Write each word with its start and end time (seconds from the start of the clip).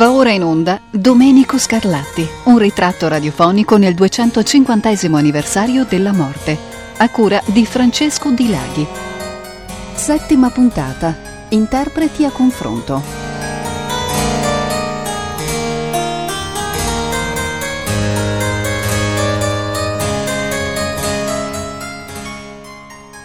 Va 0.00 0.12
ora 0.12 0.30
in 0.30 0.42
onda 0.42 0.80
Domenico 0.88 1.58
Scarlatti, 1.58 2.26
un 2.44 2.56
ritratto 2.56 3.06
radiofonico 3.06 3.76
nel 3.76 3.92
250 3.92 4.88
anniversario 5.14 5.84
della 5.84 6.12
morte, 6.12 6.56
a 6.96 7.10
cura 7.10 7.38
di 7.44 7.66
Francesco 7.66 8.30
Di 8.30 8.48
Laghi. 8.48 8.86
Settima 9.92 10.48
puntata. 10.48 11.46
Interpreti 11.50 12.24
a 12.24 12.30
confronto. 12.30 13.02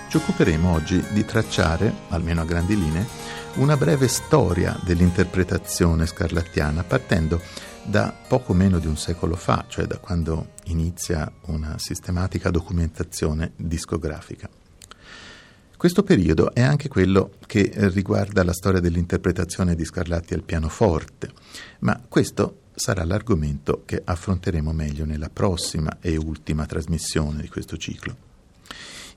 Ci 0.10 0.18
occuperemo 0.18 0.74
oggi 0.74 1.02
di 1.12 1.24
tracciare, 1.24 1.94
almeno 2.10 2.42
a 2.42 2.44
grandi 2.44 2.78
linee, 2.78 3.25
una 3.56 3.78
breve 3.78 4.10
storia 4.10 4.78
dell'interpretazione 4.84 6.06
scarlattiana 6.06 6.84
partendo 6.84 7.42
da 7.84 8.14
poco 8.28 8.54
meno 8.54 8.80
di 8.80 8.88
un 8.88 8.98
secolo 8.98 9.36
fa, 9.36 9.66
cioè 9.68 9.86
da 9.86 9.98
quando 9.98 10.54
inizia 10.66 11.32
una 11.46 11.78
sistematica 11.78 12.50
documentazione 12.50 13.54
discografica. 13.56 14.50
Questo 15.78 16.04
periodo 16.04 16.54
è 16.54 16.62
anche 16.62 16.90
quello 16.90 17.34
che 17.46 17.72
riguarda 17.94 18.44
la 18.44 18.54
storia 18.54 18.80
dell'interpretazione 18.80 19.76
di 19.76 19.86
Scarlatti 19.86 20.34
al 20.34 20.44
pianoforte, 20.44 21.32
ma 21.80 22.02
questo 22.08 22.62
sarà 22.74 23.06
l'argomento 23.06 23.84
che 23.86 24.02
affronteremo 24.04 24.74
meglio 24.74 25.06
nella 25.06 25.30
prossima 25.30 25.98
e 26.02 26.18
ultima 26.18 26.66
trasmissione 26.66 27.42
di 27.42 27.50
questo 27.50 27.78
ciclo. 27.78 28.25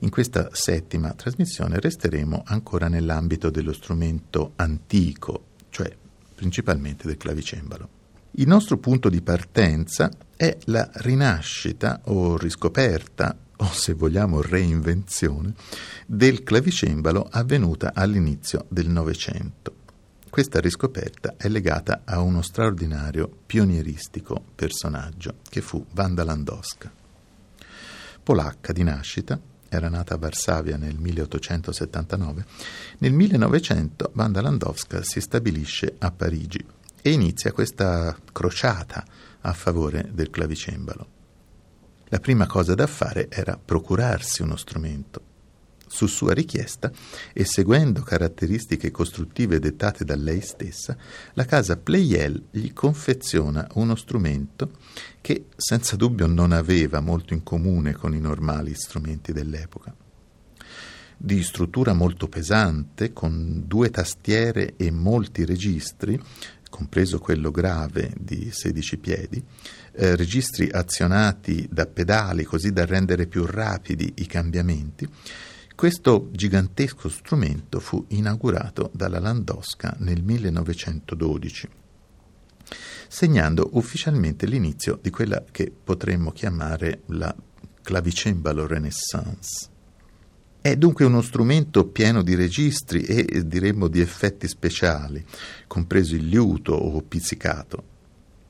In 0.01 0.09
questa 0.09 0.49
settima 0.53 1.13
trasmissione 1.13 1.77
resteremo 1.77 2.43
ancora 2.45 2.87
nell'ambito 2.87 3.49
dello 3.49 3.73
strumento 3.73 4.53
antico, 4.55 5.47
cioè 5.69 5.93
principalmente 6.33 7.05
del 7.05 7.17
clavicembalo. 7.17 7.89
Il 8.31 8.47
nostro 8.47 8.77
punto 8.77 9.09
di 9.09 9.21
partenza 9.21 10.09
è 10.37 10.57
la 10.65 10.89
rinascita 10.93 11.99
o 12.05 12.37
riscoperta 12.37 13.35
o 13.57 13.65
se 13.73 13.93
vogliamo 13.93 14.41
reinvenzione 14.41 15.53
del 16.05 16.43
clavicembalo 16.43 17.27
avvenuta 17.29 17.91
all'inizio 17.93 18.67
del 18.69 18.87
Novecento. 18.87 19.75
Questa 20.29 20.61
riscoperta 20.61 21.33
è 21.35 21.49
legata 21.49 22.03
a 22.05 22.21
uno 22.21 22.41
straordinario 22.41 23.29
pionieristico 23.45 24.41
personaggio 24.55 25.39
che 25.49 25.59
fu 25.59 25.85
Wanda 25.93 26.23
Landowska. 26.23 26.89
Polacca 28.23 28.71
di 28.71 28.83
nascita, 28.83 29.37
era 29.69 29.87
nata 29.87 30.15
a 30.15 30.17
Varsavia 30.17 30.77
nel 30.77 30.97
1879, 30.97 32.45
nel 32.97 33.13
1900 33.13 34.11
Wanda 34.15 34.41
Landowska 34.41 35.03
si 35.03 35.21
stabilisce 35.21 35.95
a 35.99 36.11
Parigi 36.11 36.65
e 37.01 37.11
inizia 37.11 37.51
questa 37.51 38.17
crociata 38.31 39.05
a 39.41 39.53
favore 39.53 40.09
del 40.11 40.29
clavicembalo. 40.29 41.07
La 42.09 42.19
prima 42.19 42.47
cosa 42.47 42.73
da 42.73 42.87
fare 42.87 43.29
era 43.29 43.59
procurarsi 43.63 44.41
uno 44.41 44.55
strumento 44.55 45.28
su 45.89 46.05
sua 46.05 46.33
richiesta 46.33 46.91
e 47.33 47.43
seguendo 47.43 48.01
caratteristiche 48.01 48.91
costruttive 48.91 49.59
dettate 49.59 50.05
da 50.05 50.15
lei 50.15 50.39
stessa, 50.41 50.95
la 51.33 51.45
casa 51.45 51.77
Pleyel 51.77 52.45
gli 52.51 52.71
confeziona 52.71 53.67
uno 53.73 53.95
strumento 53.95 54.71
che 55.19 55.47
senza 55.57 55.95
dubbio 55.95 56.27
non 56.27 56.51
aveva 56.51 57.01
molto 57.01 57.33
in 57.33 57.43
comune 57.43 57.93
con 57.93 58.13
i 58.13 58.19
normali 58.19 58.73
strumenti 58.75 59.33
dell'epoca. 59.33 59.93
Di 61.21 61.43
struttura 61.43 61.93
molto 61.93 62.29
pesante, 62.29 63.11
con 63.11 63.63
due 63.65 63.89
tastiere 63.89 64.75
e 64.77 64.89
molti 64.89 65.43
registri, 65.43 66.17
compreso 66.69 67.19
quello 67.19 67.51
grave 67.51 68.13
di 68.17 68.49
16 68.51 68.97
piedi, 68.97 69.43
eh, 69.93 70.15
registri 70.15 70.69
azionati 70.71 71.67
da 71.69 71.85
pedali 71.87 72.43
così 72.43 72.71
da 72.71 72.85
rendere 72.85 73.27
più 73.27 73.45
rapidi 73.45 74.13
i 74.17 74.27
cambiamenti, 74.27 75.07
questo 75.79 76.27
gigantesco 76.33 77.07
strumento 77.07 77.79
fu 77.79 78.03
inaugurato 78.09 78.91
dalla 78.93 79.17
Landowska 79.17 79.95
nel 79.99 80.21
1912, 80.21 81.69
segnando 83.07 83.69
ufficialmente 83.71 84.45
l'inizio 84.45 84.99
di 85.01 85.09
quella 85.09 85.41
che 85.49 85.71
potremmo 85.71 86.33
chiamare 86.33 87.03
la 87.05 87.33
clavicembalo 87.81 88.67
Renaissance. 88.67 89.69
È 90.59 90.75
dunque 90.75 91.05
uno 91.05 91.21
strumento 91.21 91.87
pieno 91.87 92.23
di 92.23 92.35
registri 92.35 93.03
e 93.03 93.47
diremmo 93.47 93.87
di 93.87 94.01
effetti 94.01 94.49
speciali, 94.49 95.25
compreso 95.65 96.13
il 96.13 96.27
liuto 96.27 96.73
o 96.73 97.01
pizzicato. 97.03 97.83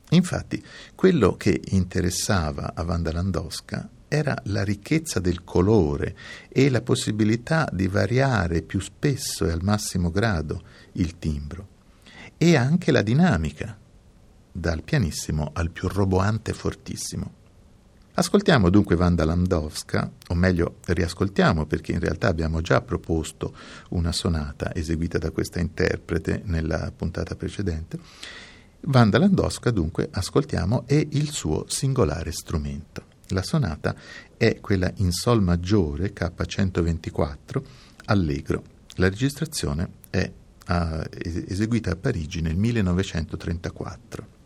Infatti, 0.10 0.64
quello 0.96 1.38
che 1.38 1.62
interessava 1.64 2.74
a 2.74 2.82
Wanda 2.82 3.12
Landowska 3.12 3.88
era 4.10 4.38
la 4.46 4.64
ricchezza 4.64 5.22
del 5.22 5.46
colore 5.46 6.18
e 6.50 6.70
la 6.70 6.82
possibilità 6.82 7.70
di 7.72 7.88
variare 7.88 8.62
più 8.62 8.82
spesso 8.82 9.46
e 9.46 9.52
al 9.52 9.62
massimo 9.62 10.12
grado 10.12 10.64
il 10.94 11.18
timbro 11.18 11.78
e 12.38 12.56
anche 12.56 12.92
la 12.92 13.02
dinamica, 13.02 13.78
dal 14.52 14.82
pianissimo 14.84 15.52
al 15.54 15.70
più 15.72 15.88
roboante 15.88 16.54
fortissimo. 16.54 17.38
Ascoltiamo 18.14 18.70
dunque 18.70 18.96
Wanda 18.96 19.24
Landowska, 19.24 20.12
o 20.28 20.34
meglio 20.34 20.78
riascoltiamo 20.86 21.66
perché 21.66 21.94
in 21.94 22.00
realtà 22.00 22.28
abbiamo 22.28 22.60
già 22.60 22.82
proposto 22.82 23.54
una 23.90 24.12
sonata 24.12 24.74
eseguita 24.74 25.18
da 25.18 25.32
questa 25.32 25.60
interprete 25.60 26.42
nella 26.46 26.92
puntata 26.94 27.36
precedente. 27.36 27.98
Wanda 28.82 29.20
Landowska 29.20 29.72
dunque 29.72 30.10
ascoltiamo 30.12 30.84
e 30.86 31.08
il 31.12 31.30
suo 31.30 31.66
singolare 31.68 32.32
strumento. 32.32 33.09
La 33.30 33.44
sonata 33.44 33.96
è 34.38 34.60
quella 34.60 34.92
in 34.98 35.12
Sol 35.12 35.42
maggiore 35.42 36.14
K124 36.14 37.62
allegro. 38.06 38.64
La 38.96 39.08
registrazione 39.08 39.92
è 40.10 40.32
uh, 40.68 41.02
eseguita 41.12 41.92
a 41.92 41.96
Parigi 41.96 42.42
nel 42.42 42.56
1934. 42.56 44.39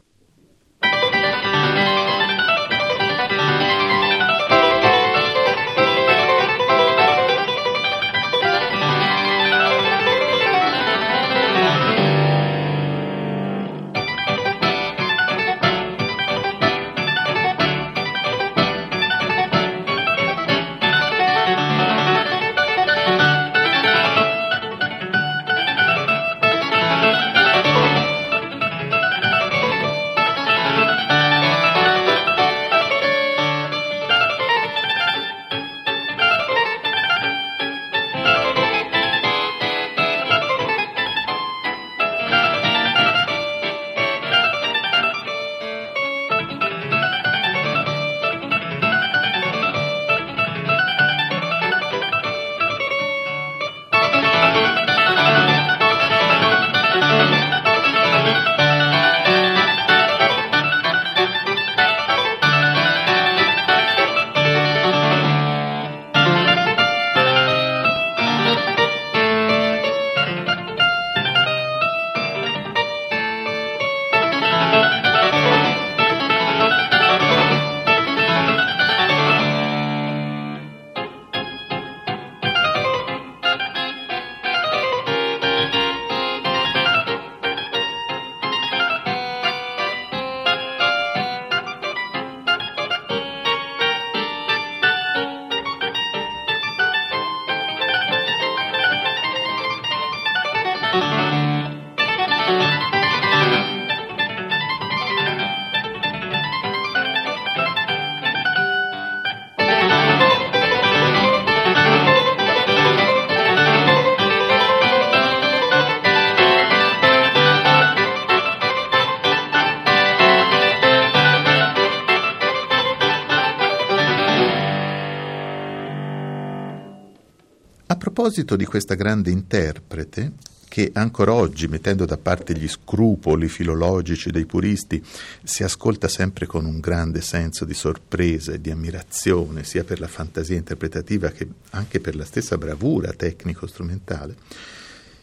Proposito 128.03 128.57
di 128.57 128.65
questa 128.65 128.95
grande 128.95 129.29
interprete, 129.29 130.33
che 130.67 130.91
ancora 130.93 131.31
oggi, 131.31 131.69
mettendo 131.69 132.03
da 132.03 132.17
parte 132.17 132.53
gli 132.53 132.67
scrupoli 132.67 133.47
filologici 133.47 134.29
dei 134.29 134.45
puristi, 134.45 135.01
si 135.41 135.63
ascolta 135.63 136.09
sempre 136.09 136.45
con 136.45 136.65
un 136.65 136.81
grande 136.81 137.21
senso 137.21 137.63
di 137.63 137.73
sorpresa 137.73 138.51
e 138.51 138.59
di 138.59 138.71
ammirazione, 138.71 139.63
sia 139.63 139.85
per 139.85 140.01
la 140.01 140.09
fantasia 140.09 140.57
interpretativa 140.57 141.29
che 141.29 141.47
anche 141.69 142.01
per 142.01 142.17
la 142.17 142.25
stessa 142.25 142.57
bravura 142.57 143.13
tecnico-strumentale, 143.13 144.35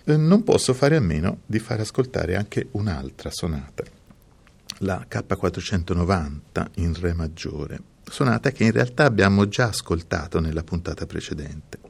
eh, 0.05 0.17
non 0.17 0.43
posso 0.43 0.73
fare 0.73 0.97
a 0.97 1.01
meno 1.01 1.41
di 1.45 1.59
far 1.59 1.81
ascoltare 1.81 2.35
anche 2.35 2.69
un'altra 2.71 3.31
sonata, 3.31 3.85
la 4.79 5.07
K490 5.07 6.67
in 6.77 6.95
Re 6.99 7.13
maggiore, 7.13 7.79
sonata 8.09 8.51
che 8.53 8.65
in 8.65 8.73
realtà 8.73 9.05
abbiamo 9.05 9.49
già 9.49 9.67
ascoltato 9.67 10.41
nella 10.41 10.63
puntata 10.63 11.05
precedente. 11.05 11.90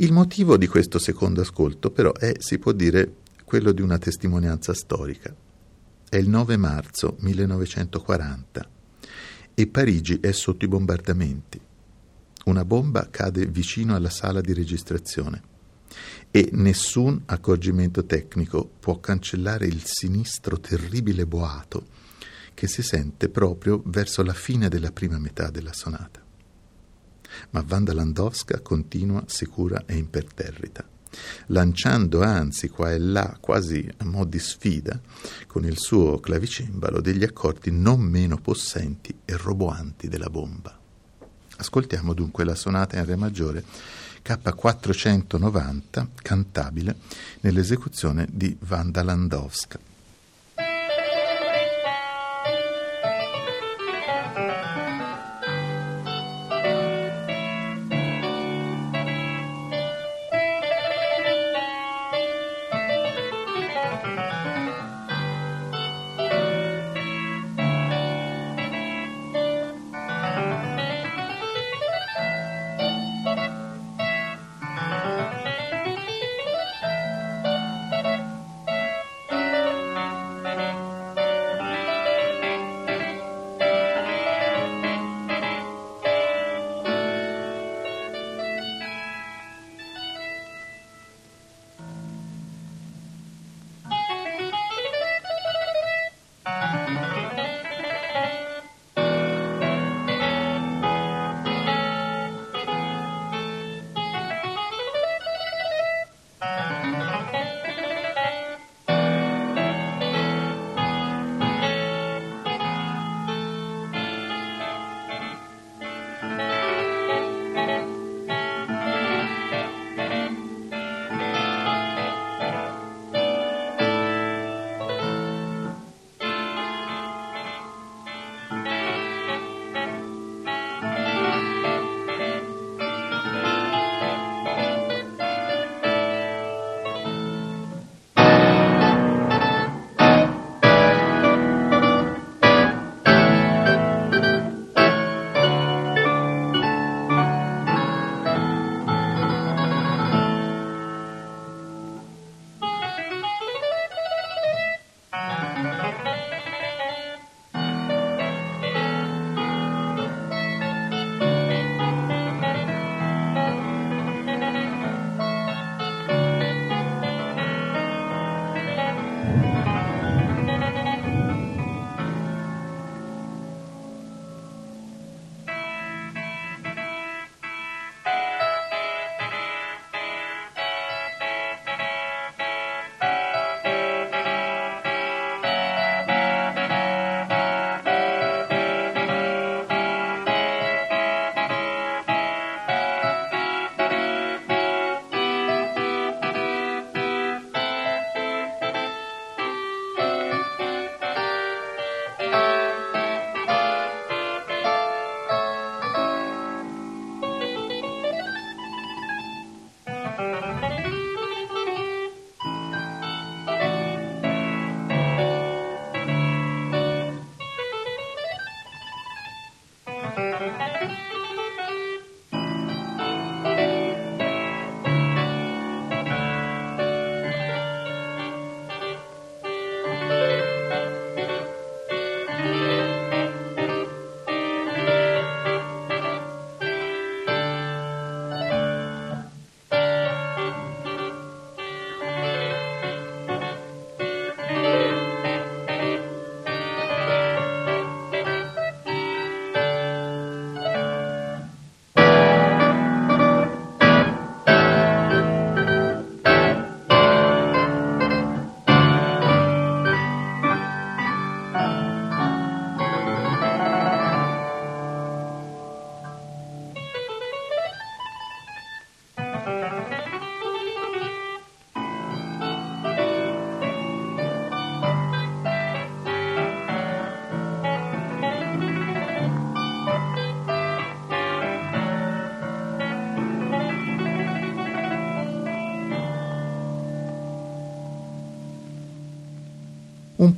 Il 0.00 0.12
motivo 0.12 0.56
di 0.56 0.68
questo 0.68 1.00
secondo 1.00 1.40
ascolto 1.40 1.90
però 1.90 2.12
è, 2.12 2.34
si 2.38 2.60
può 2.60 2.70
dire, 2.70 3.16
quello 3.44 3.72
di 3.72 3.82
una 3.82 3.98
testimonianza 3.98 4.72
storica. 4.72 5.34
È 6.08 6.14
il 6.14 6.28
9 6.28 6.56
marzo 6.56 7.16
1940 7.18 8.68
e 9.54 9.66
Parigi 9.66 10.20
è 10.20 10.30
sotto 10.30 10.64
i 10.64 10.68
bombardamenti. 10.68 11.60
Una 12.44 12.64
bomba 12.64 13.08
cade 13.10 13.46
vicino 13.46 13.96
alla 13.96 14.08
sala 14.08 14.40
di 14.40 14.52
registrazione 14.52 15.42
e 16.30 16.50
nessun 16.52 17.22
accorgimento 17.26 18.04
tecnico 18.04 18.70
può 18.78 19.00
cancellare 19.00 19.66
il 19.66 19.82
sinistro 19.84 20.60
terribile 20.60 21.26
boato 21.26 21.86
che 22.54 22.68
si 22.68 22.82
sente 22.82 23.28
proprio 23.28 23.82
verso 23.86 24.22
la 24.22 24.34
fine 24.34 24.68
della 24.68 24.92
prima 24.92 25.18
metà 25.18 25.50
della 25.50 25.72
sonata 25.72 26.26
ma 27.50 27.64
Wanda 27.68 27.92
Landowska 27.92 28.60
continua 28.60 29.24
sicura 29.26 29.84
e 29.86 29.96
imperterrita, 29.96 30.84
lanciando 31.46 32.22
anzi 32.22 32.68
qua 32.68 32.92
e 32.92 32.98
là, 32.98 33.36
quasi 33.40 33.88
a 33.98 34.04
mo' 34.04 34.24
di 34.24 34.38
sfida, 34.38 35.00
con 35.46 35.64
il 35.64 35.78
suo 35.78 36.20
clavicembalo 36.20 37.00
degli 37.00 37.24
accordi 37.24 37.70
non 37.70 38.00
meno 38.00 38.36
possenti 38.38 39.14
e 39.24 39.36
roboanti 39.36 40.08
della 40.08 40.30
bomba. 40.30 40.76
Ascoltiamo 41.56 42.14
dunque 42.14 42.44
la 42.44 42.54
sonata 42.54 42.98
in 42.98 43.04
Re 43.04 43.16
maggiore 43.16 43.64
K490, 44.24 46.06
cantabile, 46.22 46.96
nell'esecuzione 47.40 48.28
di 48.30 48.56
Wanda 48.68 49.02
Landowska. 49.02 49.87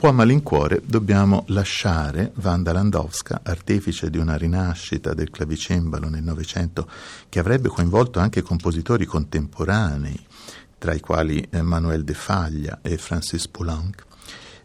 Po' 0.00 0.08
a 0.08 0.12
malincuore 0.12 0.80
dobbiamo 0.82 1.44
lasciare 1.48 2.32
Wanda 2.42 2.72
Landowska, 2.72 3.42
artefice 3.42 4.08
di 4.08 4.16
una 4.16 4.38
rinascita 4.38 5.12
del 5.12 5.28
clavicembalo 5.28 6.08
nel 6.08 6.22
Novecento 6.22 6.88
che 7.28 7.38
avrebbe 7.38 7.68
coinvolto 7.68 8.18
anche 8.18 8.40
compositori 8.40 9.04
contemporanei, 9.04 10.18
tra 10.78 10.94
i 10.94 11.00
quali 11.00 11.46
Manuel 11.60 12.04
de 12.04 12.14
Faglia 12.14 12.78
e 12.80 12.96
Francis 12.96 13.46
Poulenc, 13.46 14.06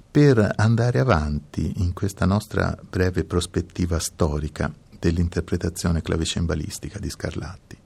per 0.10 0.54
andare 0.56 1.00
avanti 1.00 1.74
in 1.82 1.92
questa 1.92 2.26
nostra 2.26 2.74
breve 2.90 3.26
prospettiva 3.26 4.00
storica 4.00 4.74
dell'interpretazione 4.98 6.02
clavicembalistica 6.02 6.98
di 6.98 7.10
Scarlatti. 7.10 7.78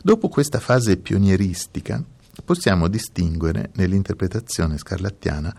Dopo 0.00 0.28
questa 0.30 0.58
fase 0.58 0.96
pionieristica, 0.96 2.02
possiamo 2.44 2.88
distinguere 2.88 3.70
nell'interpretazione 3.74 4.78
scarlattiana, 4.78 5.54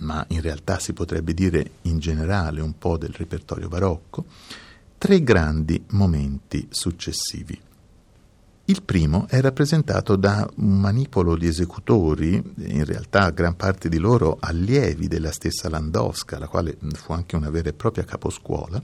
ma 0.00 0.24
in 0.28 0.40
realtà 0.40 0.78
si 0.78 0.92
potrebbe 0.92 1.34
dire 1.34 1.70
in 1.82 1.98
generale 1.98 2.60
un 2.60 2.76
po' 2.78 2.96
del 2.96 3.14
repertorio 3.16 3.68
barocco, 3.68 4.24
tre 4.98 5.22
grandi 5.22 5.82
momenti 5.90 6.66
successivi. 6.70 7.58
Il 8.70 8.82
primo 8.84 9.26
è 9.26 9.40
rappresentato 9.40 10.14
da 10.14 10.48
un 10.56 10.78
manipolo 10.78 11.36
di 11.36 11.48
esecutori, 11.48 12.34
in 12.58 12.84
realtà 12.84 13.30
gran 13.30 13.56
parte 13.56 13.88
di 13.88 13.98
loro 13.98 14.36
allievi 14.38 15.08
della 15.08 15.32
stessa 15.32 15.68
Landowska, 15.68 16.38
la 16.38 16.46
quale 16.46 16.76
fu 16.92 17.12
anche 17.12 17.34
una 17.34 17.50
vera 17.50 17.70
e 17.70 17.72
propria 17.72 18.04
caposcuola, 18.04 18.80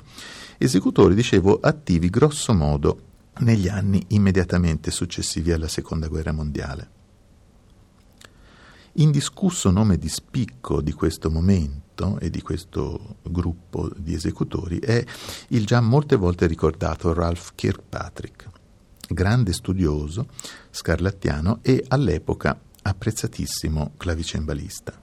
esecutori, 0.59 1.15
dicevo, 1.15 1.61
attivi 1.61 2.11
grosso 2.11 2.53
modo 2.53 3.01
negli 3.39 3.69
anni 3.69 4.03
immediatamente 4.09 4.91
successivi 4.91 5.53
alla 5.53 5.69
Seconda 5.69 6.09
Guerra 6.09 6.33
Mondiale. 6.33 6.96
Indiscusso 8.99 9.71
nome 9.71 9.99
di 9.99 10.09
spicco 10.09 10.81
di 10.81 10.93
questo 10.93 11.31
momento 11.31 12.19
e 12.19 12.31
di 12.31 12.41
questo 12.41 13.17
gruppo 13.25 13.91
di 13.95 14.15
esecutori 14.15 14.79
è 14.79 15.05
il 15.49 15.67
già 15.67 15.83
molte 15.83 16.17
volte 16.17 16.47
ricordato 16.47 17.13
Ralph 17.13 17.53
Kirkpatrick, 17.55 18.49
grande 19.11 19.53
studioso, 19.53 20.29
scarlattiano 20.71 21.59
e 21.61 21.85
all'epoca 21.89 22.59
apprezzatissimo 22.81 23.93
clavicembalista. 23.99 24.99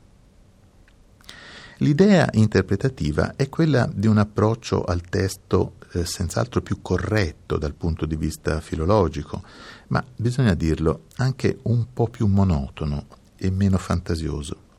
L'idea 1.77 2.27
interpretativa 2.31 3.35
è 3.35 3.47
quella 3.47 3.87
di 3.93 4.07
un 4.07 4.17
approccio 4.17 4.83
al 4.83 5.01
testo 5.01 5.75
eh, 5.91 6.03
senz'altro 6.03 6.63
più 6.63 6.81
corretto 6.81 7.59
dal 7.59 7.75
punto 7.75 8.07
di 8.07 8.15
vista 8.15 8.59
filologico, 8.59 9.43
ma 9.89 10.03
bisogna 10.15 10.55
dirlo 10.55 11.03
anche 11.17 11.59
un 11.63 11.93
po' 11.93 12.07
più 12.07 12.25
monotono 12.25 13.21
e 13.47 13.51
meno 13.51 13.77
fantasioso. 13.77 14.71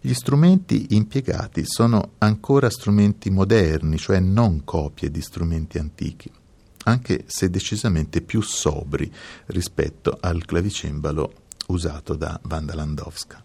Gli 0.00 0.14
strumenti 0.14 0.88
impiegati 0.90 1.64
sono 1.64 2.12
ancora 2.18 2.70
strumenti 2.70 3.30
moderni, 3.30 3.98
cioè 3.98 4.18
non 4.18 4.64
copie 4.64 5.10
di 5.10 5.20
strumenti 5.20 5.78
antichi, 5.78 6.30
anche 6.84 7.24
se 7.26 7.50
decisamente 7.50 8.22
più 8.22 8.40
sobri 8.40 9.12
rispetto 9.46 10.16
al 10.20 10.44
clavicembalo 10.44 11.32
usato 11.68 12.14
da 12.14 12.40
Wanda 12.48 12.74
Landowska. 12.74 13.44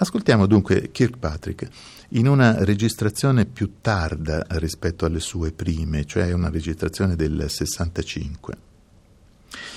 Ascoltiamo 0.00 0.46
dunque 0.46 0.90
Kirkpatrick 0.90 1.68
in 2.10 2.28
una 2.28 2.64
registrazione 2.64 3.46
più 3.46 3.74
tarda 3.80 4.44
rispetto 4.50 5.06
alle 5.06 5.20
sue 5.20 5.52
prime, 5.52 6.04
cioè 6.04 6.32
una 6.32 6.50
registrazione 6.50 7.16
del 7.16 7.46
65. 7.48 8.67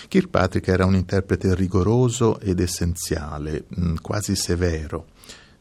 Kirkpatrick 0.08 0.68
era 0.68 0.86
un 0.86 0.96
interprete 0.96 1.56
rigoroso 1.56 2.40
ed 2.40 2.60
essenziale, 2.60 3.66
mm, 3.80 3.96
quasi 4.02 4.36
severo, 4.36 5.08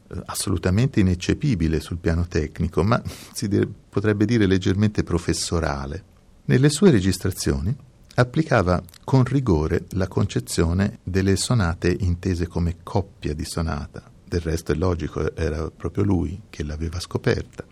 eh, 0.09 0.21
assolutamente 0.25 0.99
ineccepibile 0.99 1.79
sul 1.79 1.97
piano 1.97 2.27
tecnico, 2.27 2.83
ma 2.83 3.01
si 3.33 3.49
potrebbe 3.89 4.25
dire 4.25 4.45
leggermente 4.45 5.03
professorale. 5.03 6.03
Nelle 6.45 6.69
sue 6.69 6.91
registrazioni 6.91 7.73
applicava 8.15 8.81
con 9.03 9.23
rigore 9.23 9.85
la 9.91 10.07
concezione 10.07 10.99
delle 11.03 11.35
sonate 11.35 11.95
intese 11.99 12.47
come 12.47 12.77
coppia 12.83 13.33
di 13.33 13.45
sonata. 13.45 14.03
Del 14.23 14.41
resto 14.41 14.71
è 14.71 14.75
logico, 14.75 15.35
era 15.35 15.69
proprio 15.69 16.03
lui 16.03 16.41
che 16.49 16.63
l'aveva 16.63 16.99
scoperta. 16.99 17.70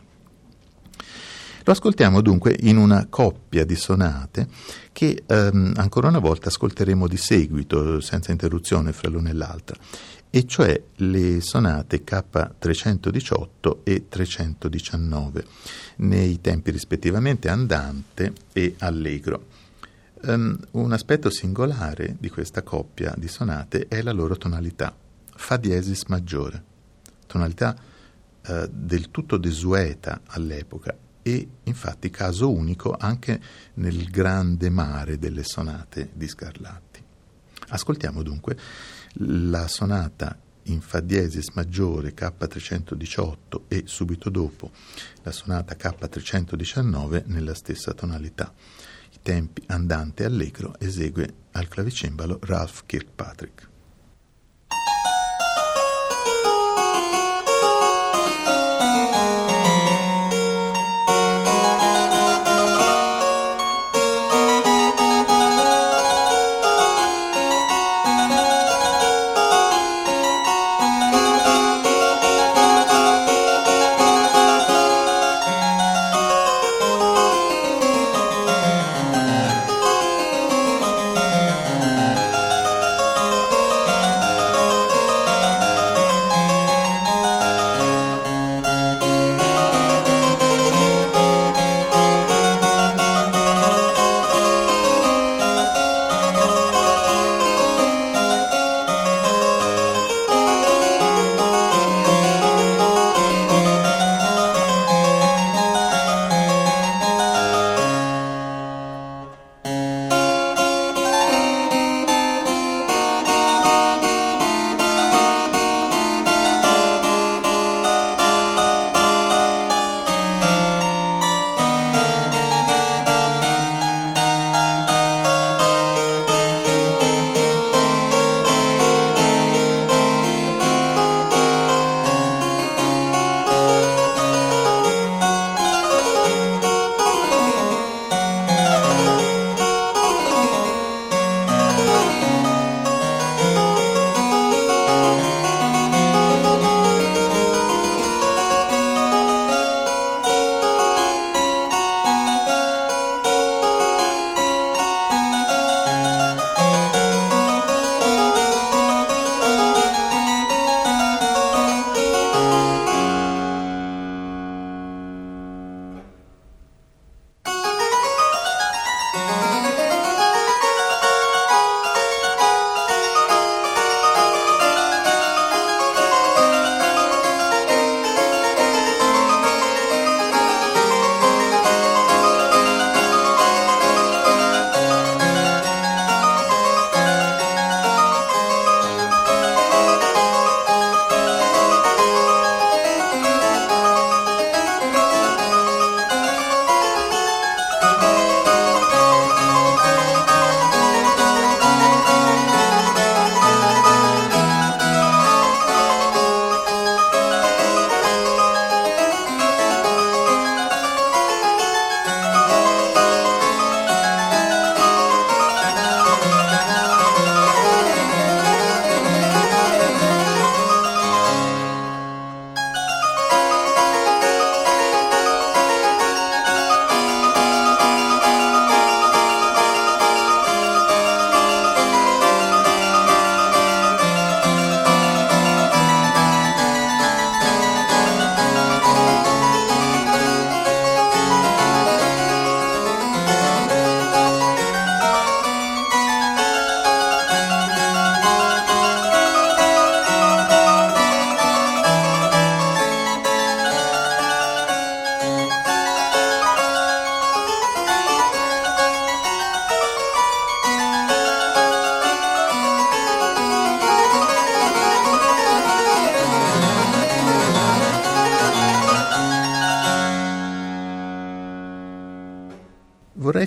Lo 1.69 1.75
ascoltiamo 1.75 2.21
dunque 2.21 2.55
in 2.61 2.77
una 2.77 3.05
coppia 3.07 3.63
di 3.63 3.75
sonate 3.75 4.47
che 4.91 5.21
ehm, 5.23 5.73
ancora 5.75 6.07
una 6.07 6.17
volta 6.17 6.49
ascolteremo 6.49 7.07
di 7.07 7.15
seguito, 7.15 8.01
senza 8.01 8.31
interruzione 8.31 8.91
fra 8.91 9.07
l'una 9.07 9.29
e 9.29 9.33
l'altra, 9.33 9.77
e 10.31 10.47
cioè 10.47 10.81
le 10.95 11.41
sonate 11.41 12.03
K318 12.03 13.83
e 13.83 14.07
319, 14.09 15.45
nei 15.97 16.41
tempi 16.41 16.71
rispettivamente 16.71 17.49
andante 17.49 18.33
e 18.51 18.73
allegro. 18.79 19.45
Um, 20.21 20.57
un 20.71 20.91
aspetto 20.91 21.29
singolare 21.29 22.15
di 22.17 22.31
questa 22.31 22.63
coppia 22.63 23.13
di 23.15 23.27
sonate 23.27 23.85
è 23.87 24.01
la 24.01 24.11
loro 24.11 24.37
tonalità, 24.37 24.91
Fa 25.35 25.57
diesis 25.57 26.05
maggiore, 26.05 26.63
tonalità 27.27 27.75
uh, 28.47 28.67
del 28.71 29.11
tutto 29.11 29.37
desueta 29.37 30.21
all'epoca 30.25 30.97
e 31.29 31.47
infatti 31.63 32.09
caso 32.09 32.51
unico 32.51 32.95
anche 32.97 33.39
nel 33.75 34.09
grande 34.09 34.69
mare 34.69 35.19
delle 35.19 35.43
sonate 35.43 36.09
di 36.13 36.27
Scarlatti. 36.27 37.03
Ascoltiamo 37.69 38.23
dunque 38.23 38.57
la 39.13 39.67
sonata 39.67 40.39
in 40.63 40.81
Fa 40.81 40.99
diesis 40.99 41.49
maggiore 41.49 42.13
K318 42.15 43.61
e 43.67 43.83
subito 43.85 44.29
dopo 44.29 44.71
la 45.21 45.31
sonata 45.31 45.75
K319 45.75 47.23
nella 47.27 47.53
stessa 47.53 47.93
tonalità. 47.93 48.51
I 49.11 49.19
tempi 49.21 49.63
andante 49.67 50.25
allegro 50.25 50.73
esegue 50.79 51.33
al 51.51 51.67
clavicembalo 51.67 52.39
Ralph 52.41 52.83
Kirkpatrick. 52.85 53.68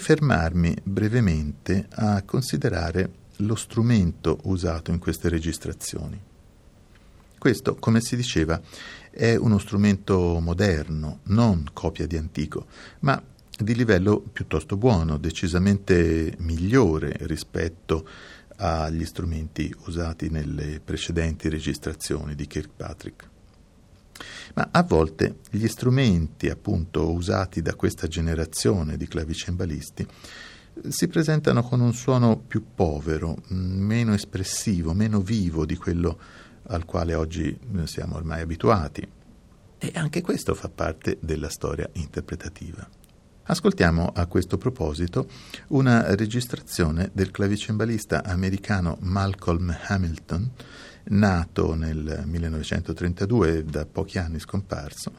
Fermarmi 0.03 0.77
brevemente 0.83 1.87
a 1.91 2.23
considerare 2.25 3.09
lo 3.37 3.55
strumento 3.55 4.41
usato 4.43 4.91
in 4.91 4.99
queste 4.99 5.29
registrazioni. 5.29 6.21
Questo, 7.39 7.77
come 7.77 8.01
si 8.01 8.17
diceva, 8.17 8.61
è 9.11 9.37
uno 9.37 9.59
strumento 9.59 10.41
moderno, 10.41 11.21
non 11.27 11.67
copia 11.73 12.09
di 12.09 12.17
antico, 12.17 12.67
ma 13.01 13.23
di 13.57 13.77
livello 13.77 14.19
piuttosto 14.19 14.77
buono, 14.77 15.19
decisamente 15.19 16.35
migliore 16.39 17.15
rispetto 17.21 18.05
agli 18.57 19.05
strumenti 19.05 19.73
usati 19.87 20.31
nelle 20.31 20.81
precedenti 20.85 21.49
registrazioni 21.49 22.35
di 22.35 22.49
Kirkpatrick. 22.49 23.32
Ma 24.55 24.69
a 24.71 24.83
volte 24.83 25.39
gli 25.51 25.67
strumenti 25.67 26.49
appunto 26.49 27.11
usati 27.11 27.63
da 27.63 27.75
questa 27.75 28.07
generazione 28.07 28.97
di 28.97 29.09
clavicembalisti 29.09 30.07
si 30.89 31.07
presentano 31.09 31.63
con 31.63 31.81
un 31.81 31.93
suono 31.93 32.39
più 32.39 32.65
povero, 32.75 33.37
meno 33.49 34.15
espressivo, 34.15 34.93
meno 34.95 35.21
vivo 35.21 35.65
di 35.65 35.77
quello 35.77 36.19
al 36.69 36.85
quale 36.85 37.15
oggi 37.15 37.59
siamo 37.85 38.17
ormai 38.17 38.41
abituati. 38.41 39.07
E 39.79 39.91
anche 39.95 40.21
questo 40.21 40.55
fa 40.55 40.69
parte 40.69 41.19
della 41.21 41.49
storia 41.49 41.89
interpretativa. 41.95 42.89
Ascoltiamo 43.45 44.13
a 44.15 44.27
questo 44.27 44.57
proposito 44.57 45.29
una 45.69 46.15
registrazione 46.15 47.11
del 47.13 47.33
clavicembalista 47.33 48.23
americano 48.23 48.99
Malcolm 49.01 49.77
Hamilton, 49.89 50.51
nato 51.05 51.75
nel 51.75 52.23
1932 52.27 53.65
da 53.65 53.87
pochi 53.87 54.19
anni 54.19 54.39
scomparso, 54.39 55.13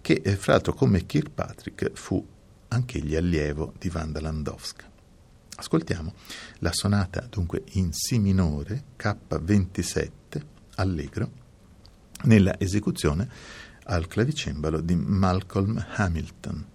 che 0.00 0.20
eh, 0.24 0.36
fra 0.36 0.52
l'altro 0.52 0.74
come 0.74 1.06
Kirkpatrick 1.06 1.92
fu 1.94 2.24
anch'egli 2.68 3.16
allievo 3.16 3.74
di 3.78 3.90
Wanda 3.92 4.20
Landowska. 4.20 4.88
Ascoltiamo 5.56 6.14
la 6.58 6.72
sonata 6.72 7.26
dunque 7.28 7.64
in 7.72 7.92
Si 7.92 8.18
minore 8.18 8.84
K27 8.98 10.10
allegro 10.76 11.30
nella 12.22 12.58
esecuzione 12.58 13.28
al 13.84 14.06
clavicembalo 14.06 14.80
di 14.80 14.94
Malcolm 14.94 15.84
Hamilton. 15.96 16.66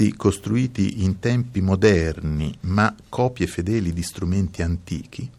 Strumenti 0.00 0.16
costruiti 0.16 1.04
in 1.04 1.18
tempi 1.18 1.60
moderni, 1.60 2.56
ma 2.62 2.94
copie 3.10 3.46
fedeli 3.46 3.92
di 3.92 4.02
strumenti 4.02 4.62
antichi, 4.62 5.30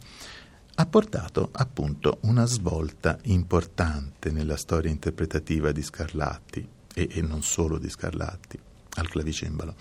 ha 0.76 0.86
portato 0.86 1.48
appunto 1.52 2.18
una 2.22 2.46
svolta 2.46 3.18
importante 3.24 4.30
nella 4.30 4.56
storia 4.56 4.90
interpretativa 4.90 5.72
di 5.72 5.82
Scarlatti 5.82 6.66
e, 6.94 7.08
e 7.10 7.20
non 7.22 7.42
solo 7.42 7.78
di 7.78 7.90
Scarlatti 7.90 8.58
al 8.96 9.08
clavicembalo. 9.08 9.74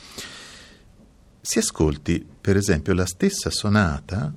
Si 1.41 1.59
ascolti 1.59 2.25
per 2.41 2.57
esempio 2.57 2.93
la 2.93 3.05
stessa 3.05 3.51
sonata, 3.51 4.33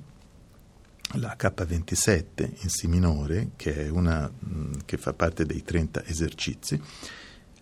la 1.13 1.35
K27 1.37 2.61
in 2.61 2.69
Si 2.69 2.87
minore, 2.87 3.51
che 3.55 3.85
è 3.85 3.89
una 3.89 4.29
mm, 4.29 4.73
che 4.85 4.97
fa 4.97 5.13
parte 5.13 5.45
dei 5.45 5.63
30 5.63 6.05
esercizi, 6.05 6.79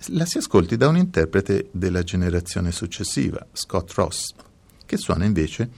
la 0.08 0.26
si 0.26 0.38
ascolti 0.38 0.76
da 0.76 0.88
un 0.88 0.98
interprete 0.98 1.70
della 1.72 2.04
generazione 2.04 2.72
successiva, 2.72 3.46
Scott 3.54 3.94
Ross, 3.94 4.34
che 4.86 4.98
suona 4.98 5.26
invece 5.26 5.70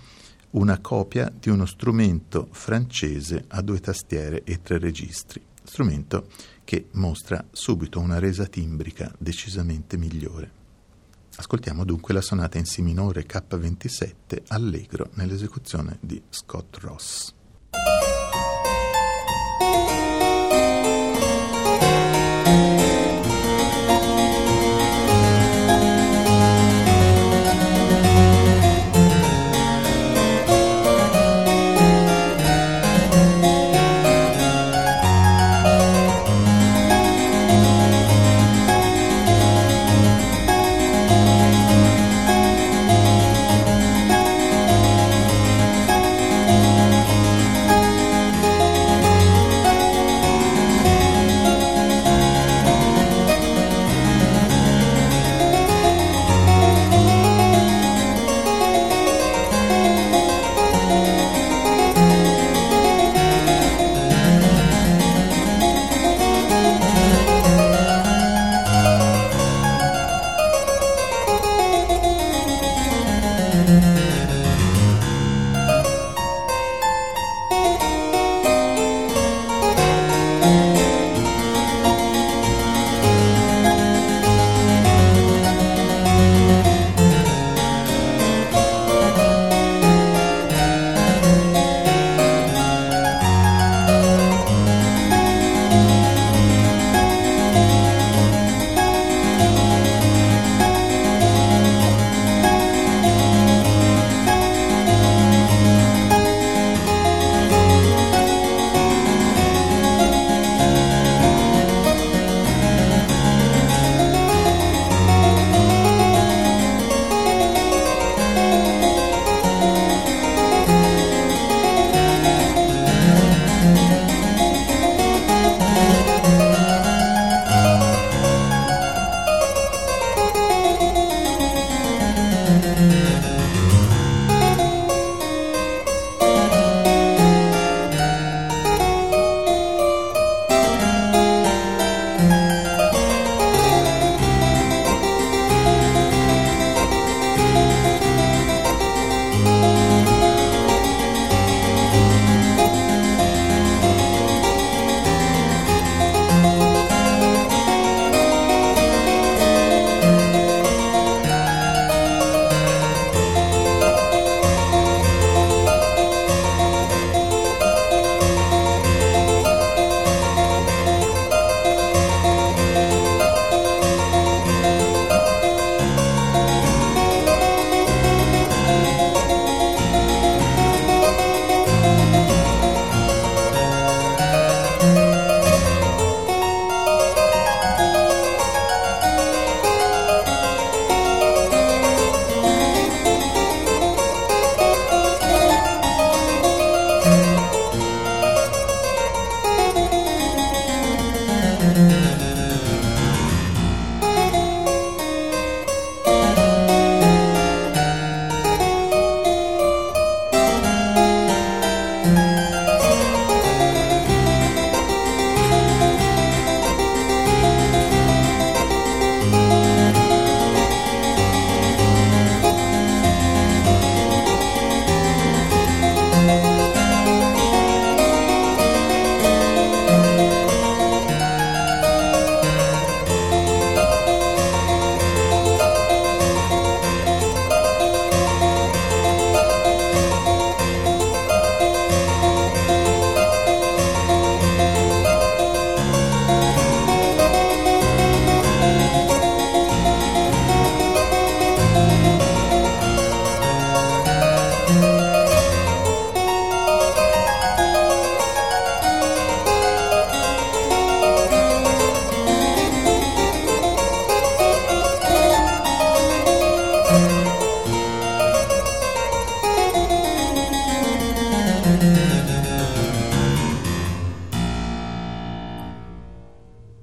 una 0.52 0.80
copia 0.80 1.32
di 1.38 1.50
uno 1.50 1.66
strumento 1.66 2.48
francese 2.52 3.46
a 3.50 3.62
due 3.62 3.80
tastiere 3.80 4.44
e 4.44 4.62
tre 4.62 4.80
registri, 4.80 5.42
strumento 5.64 6.28
che 6.64 6.88
mostra 6.92 7.46
subito 7.52 8.00
una 8.00 8.20
resa 8.20 8.46
timbrica 8.46 9.14
decisamente 9.18 9.98
migliore. 9.98 10.64
Ascoltiamo 11.36 11.84
dunque 11.84 12.14
la 12.14 12.22
sonata 12.22 12.58
in 12.58 12.66
Si 12.66 12.82
minore 12.82 13.26
K27 13.26 14.44
allegro 14.48 15.10
nell'esecuzione 15.16 15.98
di 16.00 16.22
Scott 16.30 16.78
Ross. 16.78 17.34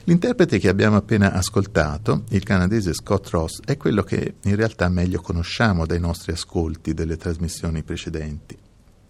L'interprete 0.04 0.58
che 0.58 0.68
abbiamo 0.68 0.96
appena 0.96 1.32
ascoltato, 1.32 2.24
il 2.30 2.42
canadese 2.42 2.92
Scott 2.92 3.28
Ross, 3.28 3.60
è 3.64 3.76
quello 3.76 4.02
che 4.02 4.34
in 4.42 4.56
realtà 4.56 4.88
meglio 4.88 5.20
conosciamo 5.20 5.86
dai 5.86 6.00
nostri 6.00 6.32
ascolti 6.32 6.92
delle 6.92 7.16
trasmissioni 7.16 7.84
precedenti. 7.84 8.58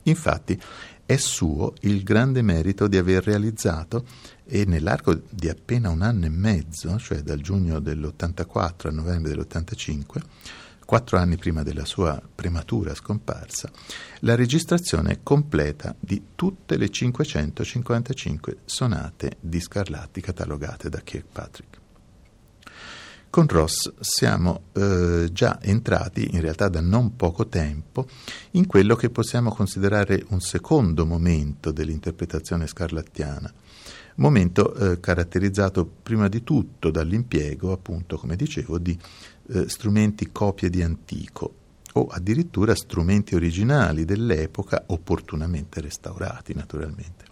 Infatti 0.03 0.61
è 1.07 1.17
suo 1.17 1.73
il 1.81 2.03
grande 2.03 2.43
merito 2.43 2.89
di 2.89 2.99
aver 2.99 3.25
realizzato, 3.25 4.05
e 4.45 4.67
nell'arco 4.67 5.23
di 5.31 5.49
appena 5.49 5.89
un 5.89 6.03
anno 6.03 6.27
e 6.27 6.31
mezzo, 6.31 6.99
cioè 6.99 7.23
dal 7.23 7.41
giugno 7.41 7.81
dell'84 7.81 8.89
al 8.89 8.95
novembre 8.95 9.31
dell'85, 9.35 10.21
quattro 10.93 11.17
anni 11.17 11.39
prima 11.39 11.63
della 11.63 11.87
sua 11.87 12.21
prematura 12.35 12.95
scomparsa, 12.95 13.71
la 14.21 14.35
registrazione 14.35 15.21
completa 15.23 15.97
di 15.99 16.23
tutte 16.35 16.77
le 16.77 16.91
555 16.91 18.59
sonate 18.67 19.39
di 19.41 19.59
Scarlatti 19.59 20.21
catalogate 20.21 20.91
da 20.91 21.01
Kirkpatrick. 21.01 21.81
Con 23.31 23.49
Ross 23.49 23.95
siamo 24.01 24.65
eh, 24.75 25.31
già 25.33 25.59
entrati, 25.63 26.35
in 26.35 26.43
realtà 26.43 26.69
da 26.69 26.83
non 26.83 27.17
poco 27.17 27.49
tempo, 27.49 28.07
in 28.51 28.67
quello 28.67 28.95
che 28.95 29.09
possiamo 29.09 29.51
considerare 29.51 30.23
un 30.29 30.41
secondo 30.43 31.07
momento 31.07 31.73
dell'interpretazione 31.73 32.67
scarlattiana, 32.67 33.51
momento 34.17 34.75
eh, 34.75 35.01
caratterizzato 35.01 35.87
prima 36.03 36.29
di 36.29 36.43
tutto 36.43 36.91
dall'impiego, 36.91 37.73
appunto, 37.73 38.19
come 38.19 38.37
dicevo, 38.37 38.79
di 38.79 38.99
eh, 39.49 39.69
strumenti 39.69 40.31
copie 40.31 40.71
di 40.71 40.83
antico 40.83 41.55
o 41.95 42.07
addirittura 42.07 42.75
strumenti 42.75 43.35
originali 43.35 44.05
dell'epoca 44.05 44.85
opportunamente 44.87 45.81
restaurati, 45.81 46.55
naturalmente, 46.55 47.25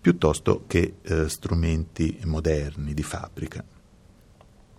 piuttosto 0.00 0.64
che 0.66 0.96
eh, 1.02 1.28
strumenti 1.28 2.18
moderni 2.24 2.94
di 2.94 3.02
fabbrica. 3.02 3.64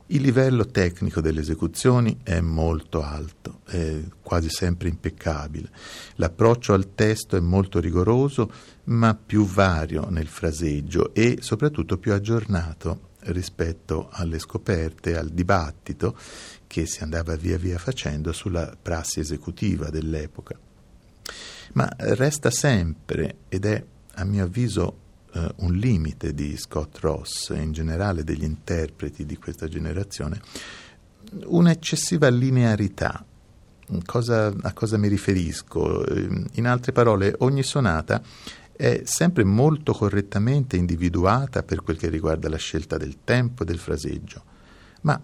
Il 0.07 0.21
livello 0.21 0.67
tecnico 0.67 1.21
delle 1.21 1.39
esecuzioni 1.39 2.19
è 2.23 2.39
molto 2.41 3.01
alto, 3.01 3.61
è 3.65 3.99
quasi 4.21 4.49
sempre 4.49 4.89
impeccabile. 4.89 5.69
L'approccio 6.15 6.73
al 6.73 6.93
testo 6.93 7.37
è 7.37 7.39
molto 7.39 7.79
rigoroso, 7.79 8.51
ma 8.85 9.15
più 9.15 9.45
vario 9.45 10.09
nel 10.09 10.27
fraseggio 10.27 11.13
e 11.13 11.37
soprattutto 11.39 11.97
più 11.97 12.13
aggiornato 12.13 13.11
rispetto 13.27 14.09
alle 14.11 14.39
scoperte, 14.39 15.17
al 15.17 15.29
dibattito 15.29 16.17
che 16.73 16.87
si 16.87 17.03
andava 17.03 17.35
via 17.35 17.59
via 17.59 17.77
facendo 17.77 18.31
sulla 18.31 18.75
prassi 18.81 19.19
esecutiva 19.19 19.91
dell'epoca. 19.91 20.57
Ma 21.73 21.87
resta 21.97 22.49
sempre, 22.49 23.35
ed 23.47 23.65
è 23.65 23.85
a 24.15 24.23
mio 24.23 24.45
avviso 24.45 24.97
eh, 25.33 25.53
un 25.57 25.75
limite 25.75 26.33
di 26.33 26.57
Scott 26.57 26.97
Ross 26.97 27.51
e 27.51 27.61
in 27.61 27.73
generale 27.73 28.23
degli 28.23 28.43
interpreti 28.43 29.23
di 29.23 29.37
questa 29.37 29.67
generazione, 29.67 30.41
un'eccessiva 31.45 32.27
linearità. 32.29 33.23
Cosa, 34.03 34.47
a 34.47 34.73
cosa 34.73 34.97
mi 34.97 35.09
riferisco? 35.09 36.03
In 36.53 36.65
altre 36.65 36.91
parole, 36.91 37.35
ogni 37.39 37.61
sonata 37.61 38.19
è 38.75 39.03
sempre 39.05 39.43
molto 39.43 39.93
correttamente 39.93 40.75
individuata 40.75 41.61
per 41.61 41.83
quel 41.83 41.97
che 41.97 42.09
riguarda 42.09 42.49
la 42.49 42.57
scelta 42.57 42.97
del 42.97 43.17
tempo 43.23 43.61
e 43.61 43.65
del 43.67 43.77
fraseggio, 43.77 44.43
ma 45.01 45.21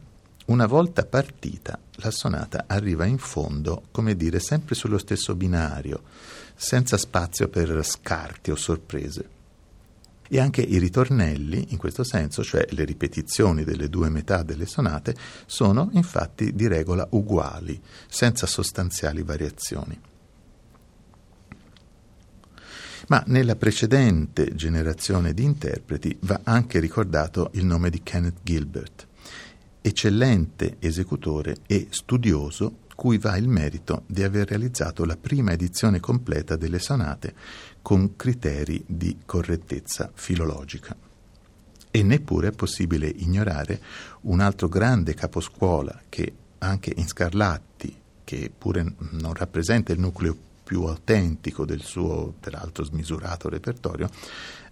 una 0.49 0.65
volta 0.65 1.05
partita 1.05 1.79
la 1.97 2.11
sonata 2.11 2.65
arriva 2.67 3.05
in 3.05 3.19
fondo, 3.19 3.83
come 3.91 4.15
dire, 4.15 4.39
sempre 4.39 4.73
sullo 4.73 4.97
stesso 4.97 5.35
binario, 5.35 6.01
senza 6.55 6.97
spazio 6.97 7.47
per 7.49 7.85
scarti 7.85 8.49
o 8.49 8.55
sorprese. 8.55 9.37
E 10.27 10.39
anche 10.39 10.61
i 10.61 10.79
ritornelli, 10.79 11.67
in 11.69 11.77
questo 11.77 12.03
senso, 12.03 12.43
cioè 12.43 12.65
le 12.71 12.83
ripetizioni 12.83 13.63
delle 13.63 13.89
due 13.89 14.09
metà 14.09 14.41
delle 14.41 14.65
sonate, 14.65 15.15
sono 15.45 15.89
infatti 15.93 16.53
di 16.53 16.67
regola 16.67 17.07
uguali, 17.11 17.79
senza 18.07 18.47
sostanziali 18.47 19.21
variazioni. 19.21 19.99
Ma 23.07 23.23
nella 23.27 23.55
precedente 23.55 24.55
generazione 24.55 25.33
di 25.33 25.43
interpreti 25.43 26.17
va 26.21 26.41
anche 26.43 26.79
ricordato 26.79 27.49
il 27.53 27.65
nome 27.65 27.89
di 27.89 28.01
Kenneth 28.03 28.37
Gilbert, 28.43 29.07
eccellente 29.81 30.77
esecutore 30.79 31.57
e 31.65 31.87
studioso 31.89 32.87
cui 32.99 33.17
va 33.17 33.37
il 33.37 33.47
merito 33.47 34.03
di 34.07 34.23
aver 34.23 34.49
realizzato 34.49 35.05
la 35.05 35.15
prima 35.15 35.53
edizione 35.53 36.01
completa 36.01 36.57
delle 36.57 36.79
sonate 36.79 37.33
con 37.81 38.17
criteri 38.17 38.83
di 38.85 39.19
correttezza 39.25 40.11
filologica. 40.13 40.93
E 41.91 42.03
neppure 42.03 42.49
è 42.49 42.51
possibile 42.51 43.07
ignorare 43.07 43.81
un 44.23 44.41
altro 44.41 44.67
grande 44.67 45.13
caposcuola 45.13 46.01
che 46.09 46.33
anche 46.57 46.93
in 46.93 47.07
Scarlatti, 47.07 47.95
che 48.25 48.51
pure 48.55 48.95
non 49.11 49.33
rappresenta 49.33 49.93
il 49.93 49.99
nucleo 49.99 50.35
più 50.61 50.83
autentico 50.83 51.65
del 51.65 51.81
suo 51.81 52.33
peraltro 52.37 52.83
smisurato 52.83 53.47
repertorio, 53.47 54.09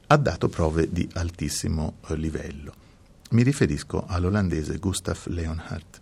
ha 0.07 0.17
dato 0.17 0.49
prove 0.49 0.91
di 0.91 1.07
altissimo 1.13 1.95
livello. 2.09 2.86
Mi 3.29 3.43
riferisco 3.43 4.05
all'olandese 4.05 4.77
Gustav 4.77 5.25
Leonhardt. 5.25 6.01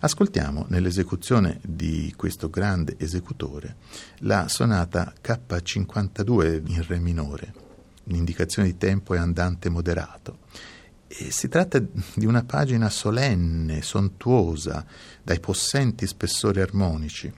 Ascoltiamo 0.00 0.66
nell'esecuzione 0.68 1.60
di 1.64 2.12
questo 2.16 2.50
grande 2.50 2.96
esecutore 2.98 3.76
la 4.18 4.48
sonata 4.48 5.12
K52 5.22 6.62
in 6.66 6.84
Re 6.86 6.98
minore, 6.98 7.54
l'indicazione 8.04 8.68
di 8.68 8.76
tempo 8.76 9.14
è 9.14 9.18
andante 9.18 9.68
moderato. 9.68 10.38
E 11.06 11.30
si 11.30 11.48
tratta 11.48 11.78
di 11.78 12.26
una 12.26 12.42
pagina 12.42 12.90
solenne, 12.90 13.80
sontuosa, 13.80 14.84
dai 15.22 15.38
possenti 15.40 16.06
spessori 16.06 16.60
armonici 16.60 17.32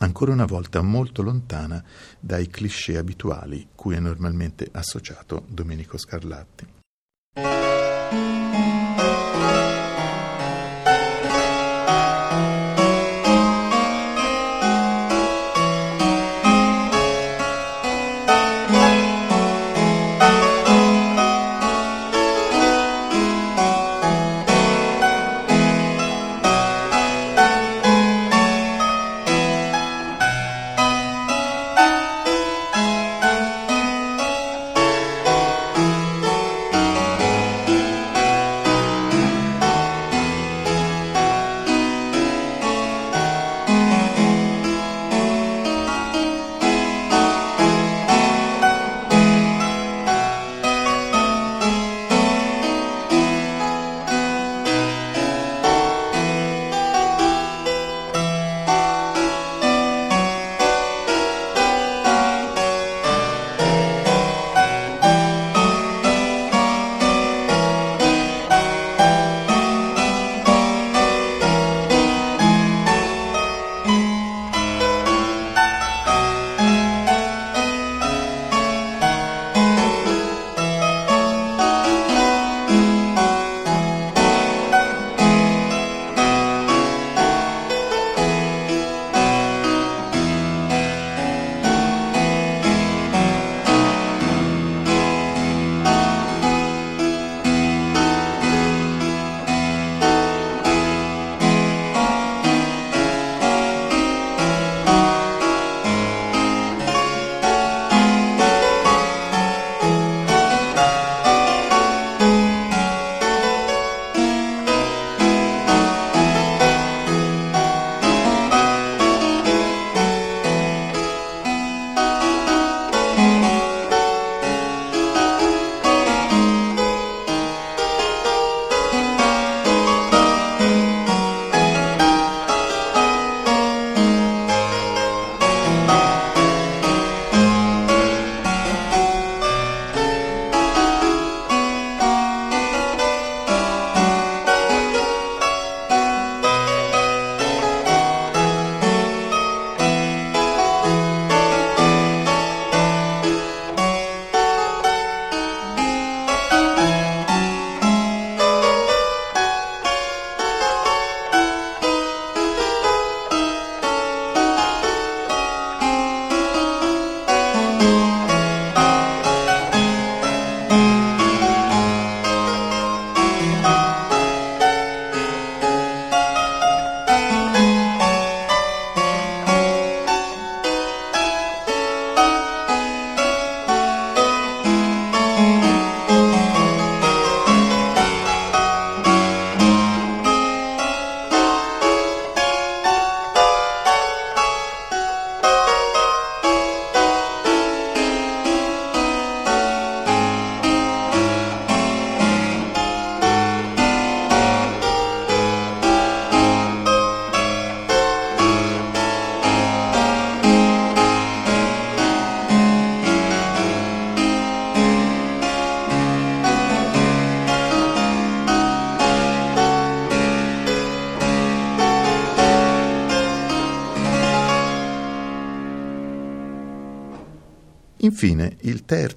ancora 0.00 0.32
una 0.32 0.46
volta 0.46 0.80
molto 0.82 1.22
lontana 1.22 1.82
dai 2.18 2.48
cliché 2.48 2.96
abituali 2.96 3.68
cui 3.74 3.94
è 3.94 4.00
normalmente 4.00 4.68
associato 4.72 5.44
Domenico 5.48 5.98
Scarlatti. 5.98 6.79
Infine, 7.36 8.69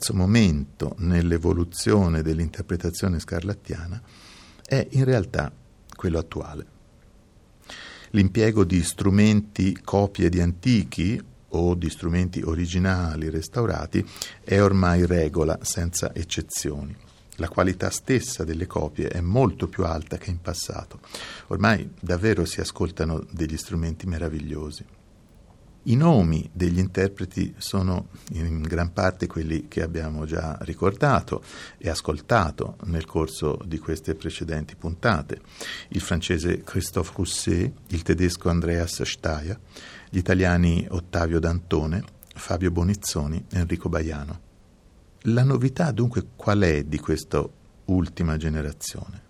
terzo 0.04 0.14
momento 0.14 0.96
nell'evoluzione 0.98 2.22
dell'interpretazione 2.22 3.20
scarlattiana 3.20 4.02
è 4.66 4.86
in 4.92 5.06
realtà 5.06 5.50
quello 5.96 6.20
attuale. 6.20 6.66
L'impiego 8.10 8.66
di 8.66 8.84
strumenti 8.84 9.80
copie 9.82 10.28
di 10.28 10.42
antichi 10.42 11.22
o 11.48 11.76
di 11.76 11.90
strumenti 11.90 12.42
originali 12.42 13.30
restaurati 13.30 14.06
è 14.44 14.62
ormai 14.62 15.06
regola 15.06 15.58
senza 15.62 16.14
eccezioni. 16.14 16.94
La 17.38 17.48
qualità 17.48 17.90
stessa 17.90 18.44
delle 18.44 18.68
copie 18.68 19.08
è 19.08 19.22
molto 19.22 19.70
più 19.70 19.86
alta 19.86 20.18
che 20.18 20.32
in 20.32 20.42
passato. 20.42 21.00
Ormai 21.48 21.90
davvero 21.98 22.44
si 22.44 22.60
ascoltano 22.60 23.26
degli 23.32 23.56
strumenti 23.56 24.06
meravigliosi. 24.06 24.86
I 25.86 25.96
nomi 25.96 26.50
degli 26.54 26.80
interpreti 26.80 27.54
sono 27.58 28.08
in 28.32 28.62
gran 28.62 28.94
parte 28.94 29.28
quelli 29.28 29.68
che 29.68 29.82
abbiamo 29.82 30.26
già 30.26 30.58
ricordato 30.62 31.44
e 31.78 31.90
ascoltato 31.90 32.78
nel 32.86 33.04
corso 33.04 33.60
di 33.66 33.80
queste 33.80 34.16
precedenti 34.16 34.78
puntate. 34.78 35.42
Il 35.90 36.00
francese 36.00 36.62
Christophe 36.62 37.12
Rousset, 37.18 37.74
il 37.88 38.02
tedesco 38.02 38.48
Andreas 38.48 39.02
Steyer, 39.02 39.60
gli 40.10 40.20
italiani 40.20 40.88
Ottavio 40.90 41.40
D'Antone, 41.40 42.02
Fabio 42.34 42.72
Bonizzoni 42.72 43.44
Enrico 43.52 43.90
Baiano. 43.90 44.40
La 45.24 45.44
novità 45.44 45.92
dunque 45.92 46.28
qual 46.36 46.62
è 46.62 46.84
di 46.84 47.00
questa 47.00 47.46
ultima 47.86 48.38
generazione? 48.38 49.22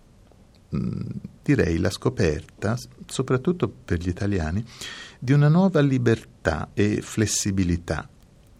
Mm, 0.76 1.00
direi 1.42 1.78
la 1.78 1.90
scoperta, 1.90 2.76
soprattutto 3.06 3.68
per 3.68 3.98
gli 3.98 4.08
italiani, 4.08 4.64
di 5.18 5.32
una 5.32 5.48
nuova 5.48 5.80
libertà 5.80 6.70
e 6.74 7.00
flessibilità 7.00 8.08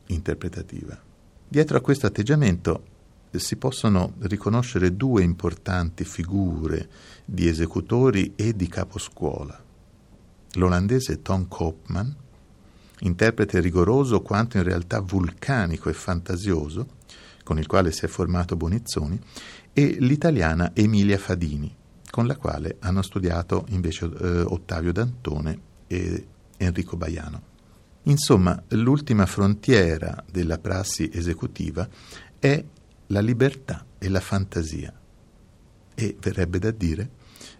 interpretativa. 0.07 1.01
Dietro 1.47 1.77
a 1.77 1.81
questo 1.81 2.07
atteggiamento 2.07 2.93
si 3.31 3.57
possono 3.57 4.15
riconoscere 4.21 4.97
due 4.97 5.23
importanti 5.23 6.05
figure 6.05 6.89
di 7.25 7.49
esecutori 7.49 8.33
e 8.37 8.55
di 8.55 8.69
caposcuola. 8.69 9.61
L'olandese 10.53 11.21
Tom 11.21 11.49
Koopman, 11.49 12.15
interprete 13.01 13.61
rigoroso 13.61 14.23
quanto 14.23 14.57
in 14.57 14.63
realtà 14.63 15.01
vulcanico 15.01 15.89
e 15.89 15.93
fantasioso, 15.95 16.87
con 17.43 17.59
il 17.59 17.67
quale 17.67 17.93
si 17.93 18.05
è 18.05 18.09
formato 18.09 18.57
Bonizzoni, 18.57 19.21
e 19.73 19.97
l'italiana 19.99 20.71
Emilia 20.75 21.19
Fadini, 21.19 21.75
con 22.15 22.29
la 22.29 22.37
quale 22.37 22.77
hanno 22.79 23.03
studiato 23.03 23.65
invece 23.71 24.05
eh, 24.05 24.43
Ottavio 24.43 24.93
D'Antone 24.93 25.61
e 25.89 26.27
Enrico 26.59 26.97
Baiano. 26.97 27.43
Insomma, 28.03 28.63
l'ultima 28.69 29.27
frontiera 29.27 30.23
della 30.31 30.59
prassi 30.59 31.11
esecutiva 31.13 31.89
è 32.39 32.65
la 33.09 33.21
libertà 33.21 33.85
e 33.99 34.09
la 34.09 34.21
fantasia. 34.21 34.97
E 35.93 36.17
verrebbe 36.21 36.61
da 36.61 36.71
dire, 36.71 37.11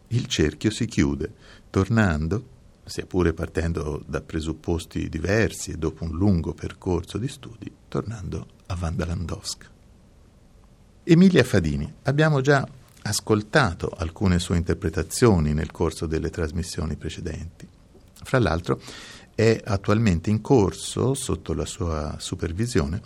il 0.07 0.27
cerchio 0.27 0.71
si 0.71 0.87
chiude, 0.87 1.33
tornando, 1.69 2.47
sia 2.85 3.07
pure 3.07 3.33
partendo 3.33 4.05
da 4.07 4.21
presupposti 4.21 5.09
diversi 5.09 5.73
e 5.73 5.79
dopo 5.79 6.05
un 6.05 6.13
lungo 6.13 6.55
percorso 6.55 7.19
di 7.19 7.27
studi, 7.27 7.69
tornando 7.89 8.47
a 8.67 8.79
Wanda 8.81 9.05
Landowska. 9.05 9.67
Emilia 11.03 11.43
Fadini, 11.43 11.93
abbiamo 12.05 12.41
già 12.41 12.65
ascoltato 13.07 13.91
alcune 13.97 14.39
sue 14.39 14.57
interpretazioni 14.57 15.53
nel 15.53 15.71
corso 15.71 16.07
delle 16.07 16.31
trasmissioni 16.31 16.97
precedenti. 16.97 17.69
Fra 18.23 18.39
l'altro 18.39 18.81
è 19.35 19.61
attualmente 19.63 20.31
in 20.31 20.41
corso, 20.41 21.15
sotto 21.15 21.53
la 21.53 21.67
sua 21.67 22.17
supervisione, 22.19 23.03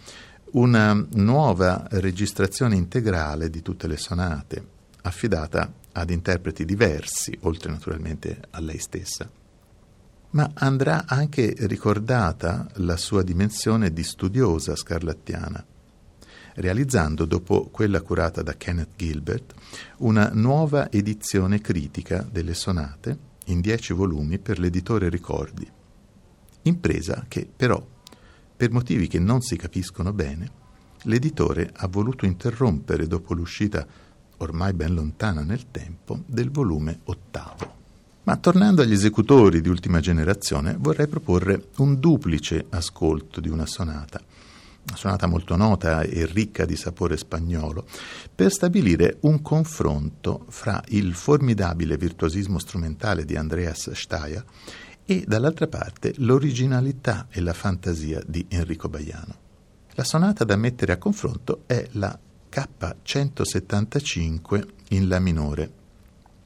una 0.53 0.93
nuova 1.15 1.87
registrazione 1.91 2.77
integrale 2.77 3.51
di 3.51 3.61
tutte 3.61 3.87
le 3.87 3.97
sonate, 3.97 4.67
affidata 5.03 5.73
ad 5.93 6.11
interpreti 6.11 6.65
diversi, 6.65 7.37
oltre 7.43 7.71
naturalmente 7.71 8.41
a 8.51 8.61
lei 8.61 8.79
stessa. 8.79 9.29
Ma 10.31 10.51
andrà 10.55 11.05
anche 11.07 11.55
ricordata 11.61 12.69
la 12.75 12.97
sua 12.97 13.23
dimensione 13.23 13.93
di 13.93 14.05
studiosa 14.05 14.77
scarlattiana, 14.77 15.65
realizzando, 16.59 17.25
dopo 17.25 17.69
quella 17.71 18.03
curata 18.03 18.43
da 18.43 18.57
Kenneth 18.57 18.97
Gilbert, 18.97 19.55
una 19.99 20.31
nuova 20.33 20.91
edizione 20.91 21.61
critica 21.61 22.27
delle 22.31 22.55
sonate 22.55 23.27
in 23.47 23.61
dieci 23.61 23.93
volumi 23.93 24.39
per 24.39 24.59
l'editore 24.59 25.09
Ricordi, 25.09 25.67
impresa 26.63 27.25
che 27.29 27.49
però, 27.55 27.85
per 28.57 28.71
motivi 28.71 29.07
che 29.07 29.19
non 29.19 29.41
si 29.41 29.57
capiscono 29.57 30.13
bene, 30.13 30.51
l'editore 31.03 31.71
ha 31.73 31.87
voluto 31.87 32.27
interrompere 32.27 33.07
dopo 33.07 33.35
l'uscita, 33.35 33.87
ormai 34.39 34.73
ben 34.73 34.95
lontana 34.95 35.43
nel 35.43 35.71
tempo, 35.71 36.23
del 36.27 36.51
volume 36.51 37.01
ottavo. 37.05 37.77
Ma 38.25 38.37
tornando 38.37 38.83
agli 38.83 38.93
esecutori 38.93 39.61
di 39.61 39.69
ultima 39.69 40.01
generazione, 40.01 40.77
vorrei 40.79 41.07
proporre 41.07 41.69
un 41.77 41.99
duplice 41.99 42.67
ascolto 42.69 43.41
di 43.41 43.49
una 43.49 43.65
sonata, 43.65 44.21
sonata 44.95 45.27
molto 45.27 45.57
nota 45.57 46.03
e 46.03 46.27
ricca 46.27 46.65
di 46.65 46.77
sapore 46.77 47.17
spagnolo, 47.17 47.85
per 48.35 48.53
stabilire 48.53 49.19
un 49.21 49.41
confronto 49.43 50.47
fra 50.49 50.83
il 50.89 51.15
formidabile 51.15 51.97
virtuosismo 51.97 52.59
strumentale 52.59 53.25
di 53.25 53.37
Andreas 53.37 53.93
Steyer 53.93 54.45
e 55.05 55.23
dall'altra 55.27 55.69
parte 55.69 56.15
l'originalità 56.19 57.29
e 57.31 57.41
la 57.41 57.55
fantasia 57.55 58.21
di 58.27 58.45
Enrico 58.49 58.89
Baiano. 58.89 59.47
La 59.95 60.05
sonata 60.05 60.45
da 60.45 60.57
mettere 60.57 60.93
a 60.93 60.99
confronto 60.99 61.63
è 61.67 61.89
la 61.93 62.19
K175 62.51 64.67
in 64.91 65.09
La 65.09 65.19
minore 65.19 65.78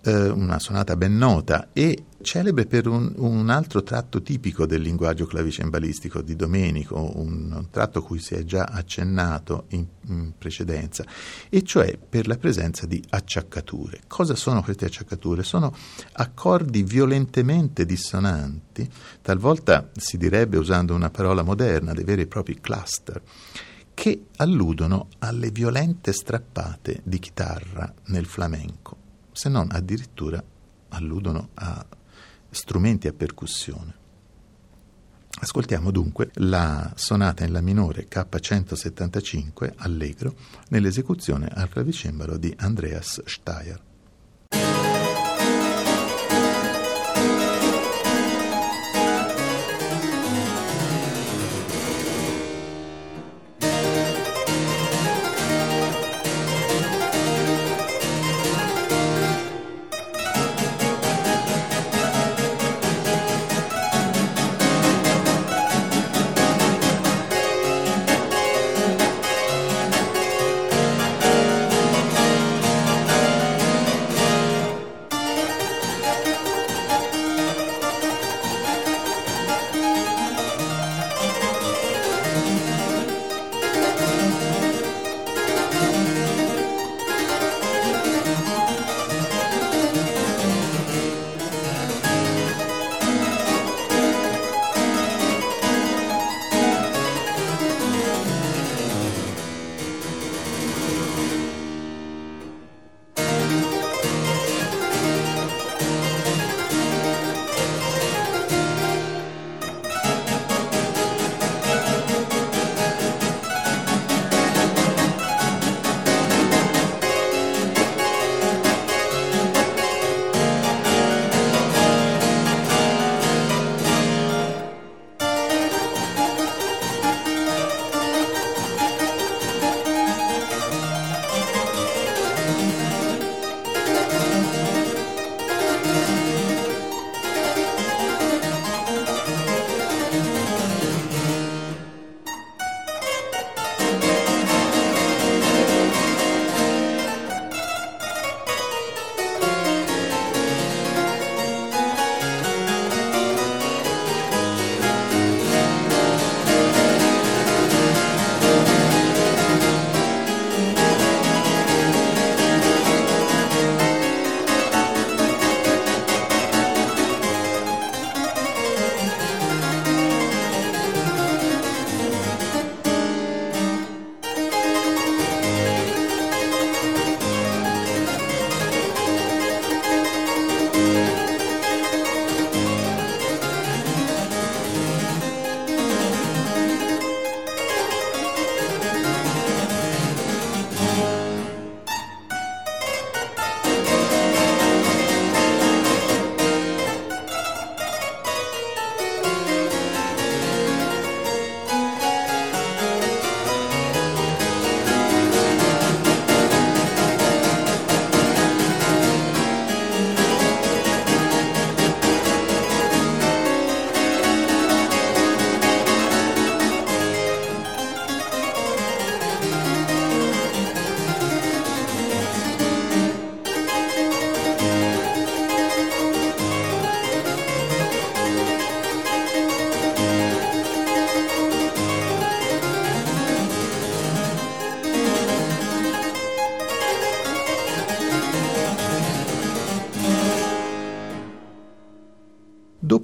eh, 0.03 0.29
una 0.29 0.59
sonata 0.59 0.97
ben 0.97 1.17
nota 1.17 1.69
e 1.73 2.05
celebre 2.23 2.67
per 2.67 2.87
un, 2.87 3.13
un, 3.17 3.51
altro 3.51 3.83
tratto 3.83 4.23
tipico 4.23 4.65
del 4.65 4.81
linguaggio 4.81 5.27
clavicembalistico 5.27 6.23
di 6.23 6.37
Domenico, 6.37 7.19
un, 7.19 7.53
un 7.53 7.71
tratto 7.71 8.03
cui 8.03 8.19
si 8.21 8.35
è 8.35 8.45
già 8.45 8.65
accennato 8.65 9.67
in, 9.71 9.85
in, 10.07 10.33
precedenza, 10.39 11.05
e 11.49 11.63
cioè 11.63 11.99
per 11.99 12.27
la 12.27 12.37
presenza 12.37 12.87
di 12.87 13.03
acciaccature. 13.11 14.03
Cosa 14.07 14.35
sono 14.35 14.63
queste 14.63 14.87
acciaccature? 14.87 15.43
Sono 15.43 15.75
accordi 16.13 16.83
violentemente 16.83 17.85
dissonanti, 17.85 18.89
talvolta 19.21 19.91
si 19.97 20.17
direbbe 20.17 20.59
usando 20.59 20.95
una 20.95 21.11
parola 21.11 21.43
moderna, 21.43 21.93
dei 21.93 22.05
veri 22.05 22.23
e 22.23 22.27
propri 22.27 22.61
cluster, 22.61 23.21
che 23.95 24.27
alludono 24.37 25.09
alle 25.19 25.51
violente 25.51 26.13
strappate 26.13 27.01
di 27.05 27.19
chitarra 27.19 27.93
nel 28.07 28.27
flamenco 28.27 29.02
se 29.33 29.49
non 29.49 29.69
addirittura 29.71 30.43
alludono 30.91 31.49
a 31.55 31.85
strumenti 32.51 33.09
a 33.09 33.13
percussione. 33.13 34.01
Ascoltiamo 35.41 35.91
dunque 35.91 36.31
la 36.35 36.93
sonata 36.95 37.45
in 37.45 37.53
La 37.53 37.61
minore 37.61 38.07
K175 38.09 39.73
Allegro 39.77 40.35
nell'esecuzione 40.69 41.49
al 41.49 41.69
clavicembalo 41.69 42.37
di 42.37 42.55
Andreas 42.59 43.23
Steyer. 43.25 43.92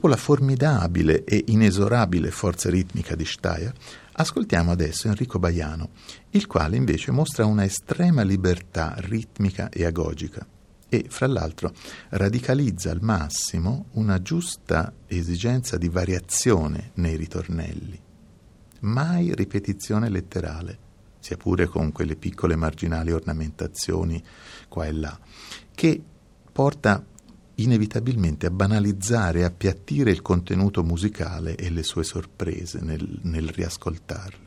La 0.08 0.16
formidabile 0.16 1.24
e 1.24 1.44
inesorabile 1.48 2.30
forza 2.30 2.70
ritmica 2.70 3.14
di 3.14 3.24
Steyer, 3.24 3.72
ascoltiamo 4.12 4.72
adesso 4.72 5.06
Enrico 5.06 5.38
Baiano, 5.38 5.90
il 6.30 6.46
quale 6.46 6.76
invece 6.76 7.12
mostra 7.12 7.44
una 7.44 7.64
estrema 7.64 8.22
libertà 8.22 8.94
ritmica 8.98 9.68
e 9.68 9.84
agogica 9.84 10.46
e, 10.88 11.06
fra 11.08 11.26
l'altro, 11.26 11.72
radicalizza 12.10 12.90
al 12.90 13.02
massimo 13.02 13.86
una 13.92 14.20
giusta 14.22 14.92
esigenza 15.06 15.76
di 15.76 15.88
variazione 15.88 16.92
nei 16.94 17.16
ritornelli. 17.16 18.00
Mai 18.80 19.34
ripetizione 19.34 20.08
letterale, 20.08 20.78
sia 21.18 21.36
pure 21.36 21.66
con 21.66 21.92
quelle 21.92 22.16
piccole 22.16 22.56
marginali 22.56 23.12
ornamentazioni 23.12 24.22
qua 24.68 24.86
e 24.86 24.92
là, 24.92 25.18
che 25.74 26.02
porta 26.50 27.04
inevitabilmente 27.58 28.46
a 28.46 28.50
banalizzare 28.50 29.40
e 29.40 29.44
appiattire 29.44 30.10
il 30.10 30.22
contenuto 30.22 30.82
musicale 30.82 31.54
e 31.56 31.70
le 31.70 31.82
sue 31.82 32.04
sorprese 32.04 32.80
nel, 32.80 33.20
nel 33.22 33.48
riascoltarle 33.48 34.46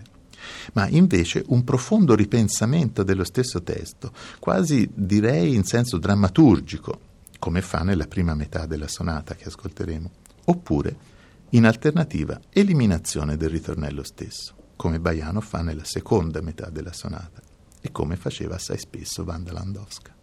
ma 0.74 0.88
invece 0.88 1.44
un 1.48 1.64
profondo 1.64 2.16
ripensamento 2.16 3.04
dello 3.04 3.24
stesso 3.24 3.62
testo, 3.62 4.12
quasi 4.40 4.90
direi 4.94 5.54
in 5.56 5.64
senso 5.64 5.98
drammaturgico, 5.98 7.10
come 7.40 7.62
fa 7.62 7.84
nella 7.84 8.08
prima 8.08 8.36
metà 8.36 8.66
della 8.66 8.88
sonata 8.88 9.36
che 9.36 9.46
ascolteremo, 9.46 10.12
oppure, 10.46 11.10
in 11.50 11.66
alternativa, 11.66 12.40
eliminazione 12.50 13.38
del 13.38 13.50
ritornello 13.50 14.04
stesso, 14.04 14.56
come 14.76 15.00
Baiano 15.00 15.42
fa 15.42 15.62
nella 15.62 15.84
seconda 15.84 16.42
metà 16.42 16.70
della 16.70 16.94
sonata 16.94 17.42
e 17.82 17.92
come 17.92 18.16
faceva 18.16 18.56
assai 18.56 18.78
spesso 18.78 19.24
Wanda 19.24 19.52
Landowska. 19.52 20.21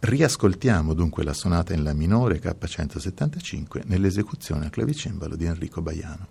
Riascoltiamo 0.00 0.94
dunque 0.94 1.24
la 1.24 1.32
sonata 1.32 1.74
in 1.74 1.82
La 1.82 1.92
minore 1.92 2.40
K175 2.40 3.82
nell'esecuzione 3.86 4.66
a 4.66 4.70
clavicembalo 4.70 5.34
di 5.34 5.44
Enrico 5.44 5.82
Baiano. 5.82 6.28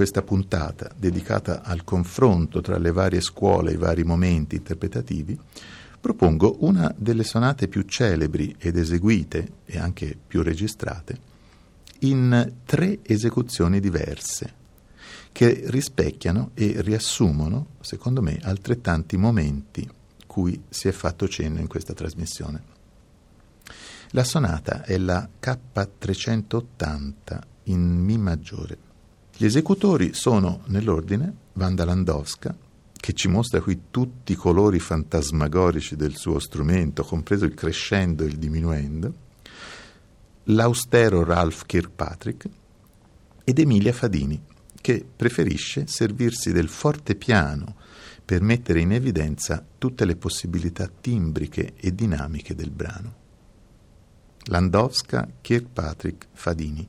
Questa 0.00 0.22
puntata 0.22 0.90
dedicata 0.96 1.60
al 1.60 1.84
confronto 1.84 2.62
tra 2.62 2.78
le 2.78 2.90
varie 2.90 3.20
scuole 3.20 3.72
e 3.72 3.74
i 3.74 3.76
vari 3.76 4.02
momenti 4.02 4.56
interpretativi, 4.56 5.38
propongo 6.00 6.56
una 6.60 6.90
delle 6.96 7.22
sonate 7.22 7.68
più 7.68 7.82
celebri 7.82 8.56
ed 8.58 8.78
eseguite 8.78 9.56
e 9.66 9.78
anche 9.78 10.16
più 10.26 10.42
registrate 10.42 11.18
in 11.98 12.50
tre 12.64 13.00
esecuzioni 13.02 13.78
diverse 13.78 14.54
che 15.32 15.64
rispecchiano 15.66 16.52
e 16.54 16.76
riassumono, 16.78 17.66
secondo 17.82 18.22
me, 18.22 18.38
altrettanti 18.40 19.18
momenti 19.18 19.86
cui 20.26 20.62
si 20.70 20.88
è 20.88 20.92
fatto 20.92 21.28
cenno 21.28 21.60
in 21.60 21.66
questa 21.66 21.92
trasmissione. 21.92 22.62
La 24.12 24.24
sonata 24.24 24.82
è 24.82 24.96
la 24.96 25.28
K380 25.38 27.38
in 27.64 28.02
Mi 28.02 28.16
maggiore. 28.16 28.88
Gli 29.40 29.46
esecutori 29.46 30.12
sono, 30.12 30.64
nell'ordine, 30.66 31.34
Wanda 31.54 31.86
Landowska, 31.86 32.54
che 32.92 33.14
ci 33.14 33.26
mostra 33.26 33.62
qui 33.62 33.84
tutti 33.90 34.32
i 34.32 34.34
colori 34.34 34.78
fantasmagorici 34.78 35.96
del 35.96 36.14
suo 36.14 36.38
strumento, 36.38 37.02
compreso 37.04 37.46
il 37.46 37.54
crescendo 37.54 38.22
e 38.22 38.26
il 38.26 38.36
diminuendo, 38.36 39.14
l'austero 40.42 41.24
Ralph 41.24 41.64
Kirkpatrick 41.64 42.48
ed 43.42 43.58
Emilia 43.58 43.94
Fadini, 43.94 44.38
che 44.78 45.06
preferisce 45.16 45.86
servirsi 45.86 46.52
del 46.52 46.68
forte 46.68 47.14
piano 47.14 47.76
per 48.22 48.42
mettere 48.42 48.80
in 48.80 48.92
evidenza 48.92 49.64
tutte 49.78 50.04
le 50.04 50.16
possibilità 50.16 50.86
timbriche 51.00 51.72
e 51.76 51.94
dinamiche 51.94 52.54
del 52.54 52.70
brano. 52.70 53.14
Landowska, 54.42 55.26
Kirkpatrick, 55.40 56.26
Fadini. 56.30 56.86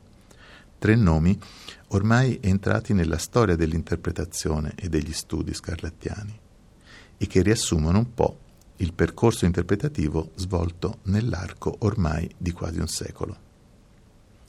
Tre 0.82 0.96
nomi 0.96 1.40
ormai 1.90 2.40
entrati 2.42 2.94
nella 2.94 3.20
storia 3.20 3.56
dell'interpretazione 3.56 4.74
e 4.76 4.90
degli 4.90 5.14
studi 5.14 5.54
scarlattiani 5.54 6.40
e 7.18 7.28
che 7.28 7.44
riassumono 7.44 8.00
un 8.00 8.12
po' 8.16 8.40
il 8.78 8.92
percorso 8.92 9.46
interpretativo 9.46 10.32
svolto 10.34 10.98
nell'arco 11.04 11.76
ormai 11.82 12.28
di 12.36 12.52
quasi 12.52 12.80
un 12.80 12.88
secolo. 12.88 13.38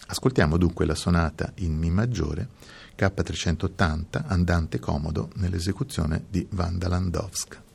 Ascoltiamo 0.07 0.57
dunque 0.57 0.87
la 0.87 0.95
sonata 0.95 1.53
in 1.57 1.77
Mi 1.77 1.91
maggiore 1.91 2.49
K380 2.97 4.25
andante 4.25 4.79
comodo 4.79 5.29
nell'esecuzione 5.35 6.25
di 6.31 6.49
Wanda 6.53 6.89
Landowska. 6.89 7.72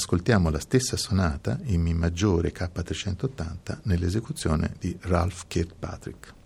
Ascoltiamo 0.00 0.48
la 0.48 0.60
stessa 0.60 0.96
sonata 0.96 1.58
in 1.64 1.82
Mi 1.82 1.92
maggiore 1.92 2.54
K380 2.54 3.80
nell'esecuzione 3.82 4.74
di 4.78 4.96
Ralph 5.02 5.44
Kirkpatrick. 5.46 6.39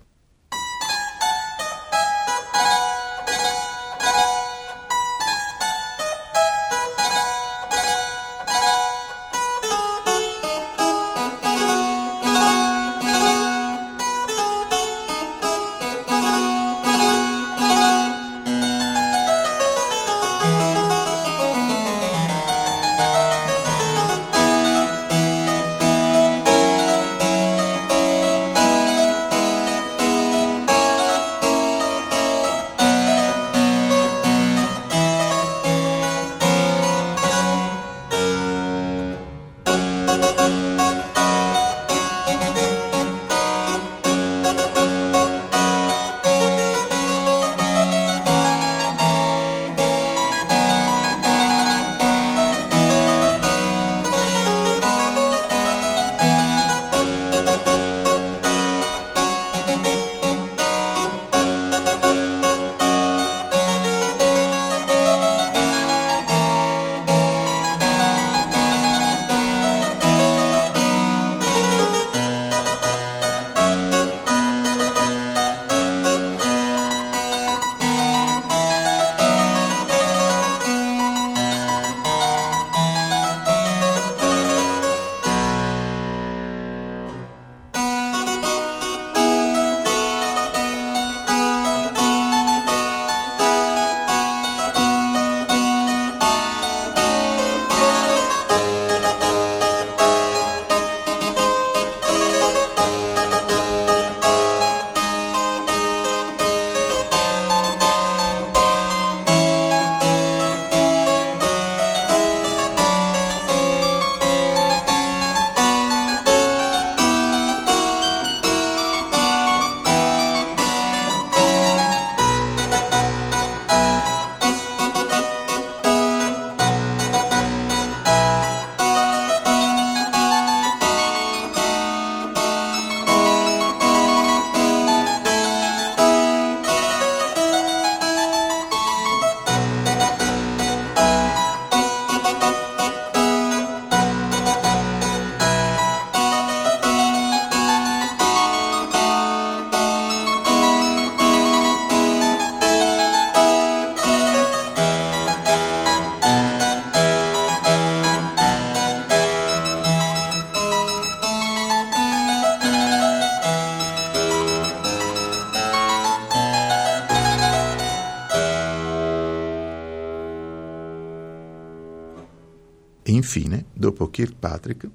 Infine, 173.24 173.64
dopo 173.72 174.10
Kirkpatrick, 174.10 174.86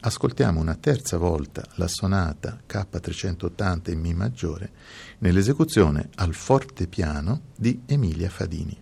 ascoltiamo 0.00 0.58
una 0.58 0.74
terza 0.74 1.16
volta 1.18 1.64
la 1.74 1.86
sonata 1.86 2.58
K380 2.68 3.92
in 3.92 4.00
Mi 4.00 4.12
maggiore 4.12 4.72
nell'esecuzione 5.18 6.08
al 6.16 6.34
forte 6.34 6.88
piano 6.88 7.42
di 7.56 7.82
Emilia 7.86 8.28
Fadini. 8.28 8.76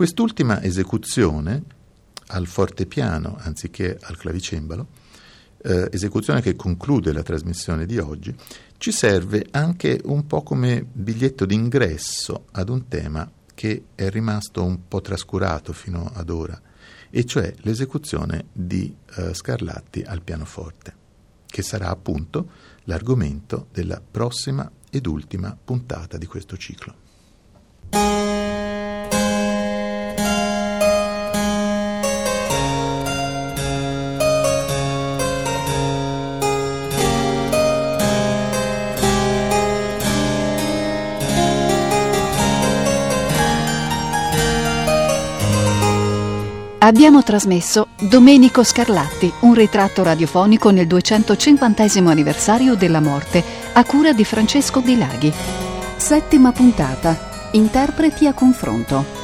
Quest'ultima 0.00 0.62
esecuzione 0.62 1.62
al 2.28 2.46
fortepiano 2.46 3.36
anziché 3.38 3.98
al 4.00 4.16
clavicembalo, 4.16 4.86
eh, 5.58 5.90
esecuzione 5.92 6.40
che 6.40 6.56
conclude 6.56 7.12
la 7.12 7.22
trasmissione 7.22 7.84
di 7.84 7.98
oggi, 7.98 8.34
ci 8.78 8.92
serve 8.92 9.44
anche 9.50 10.00
un 10.04 10.26
po' 10.26 10.42
come 10.42 10.86
biglietto 10.90 11.44
d'ingresso 11.44 12.46
ad 12.52 12.70
un 12.70 12.88
tema 12.88 13.30
che 13.52 13.88
è 13.94 14.08
rimasto 14.08 14.64
un 14.64 14.88
po' 14.88 15.02
trascurato 15.02 15.74
fino 15.74 16.10
ad 16.14 16.30
ora, 16.30 16.58
e 17.10 17.26
cioè 17.26 17.52
l'esecuzione 17.58 18.46
di 18.54 18.96
eh, 19.16 19.34
Scarlatti 19.34 20.00
al 20.00 20.22
pianoforte, 20.22 20.94
che 21.44 21.60
sarà 21.60 21.90
appunto 21.90 22.48
l'argomento 22.84 23.66
della 23.70 24.00
prossima 24.00 24.70
ed 24.88 25.04
ultima 25.04 25.54
puntata 25.62 26.16
di 26.16 26.24
questo 26.24 26.56
ciclo. 26.56 26.94
Abbiamo 46.90 47.22
trasmesso 47.22 47.90
Domenico 48.00 48.64
Scarlatti, 48.64 49.32
un 49.42 49.54
ritratto 49.54 50.02
radiofonico 50.02 50.70
nel 50.70 50.88
250 50.88 51.84
anniversario 52.10 52.74
della 52.74 53.00
morte, 53.00 53.44
a 53.74 53.84
cura 53.84 54.12
di 54.12 54.24
Francesco 54.24 54.80
Di 54.80 54.98
Laghi. 54.98 55.32
Settima 55.94 56.50
puntata. 56.50 57.48
Interpreti 57.52 58.26
a 58.26 58.32
confronto. 58.32 59.19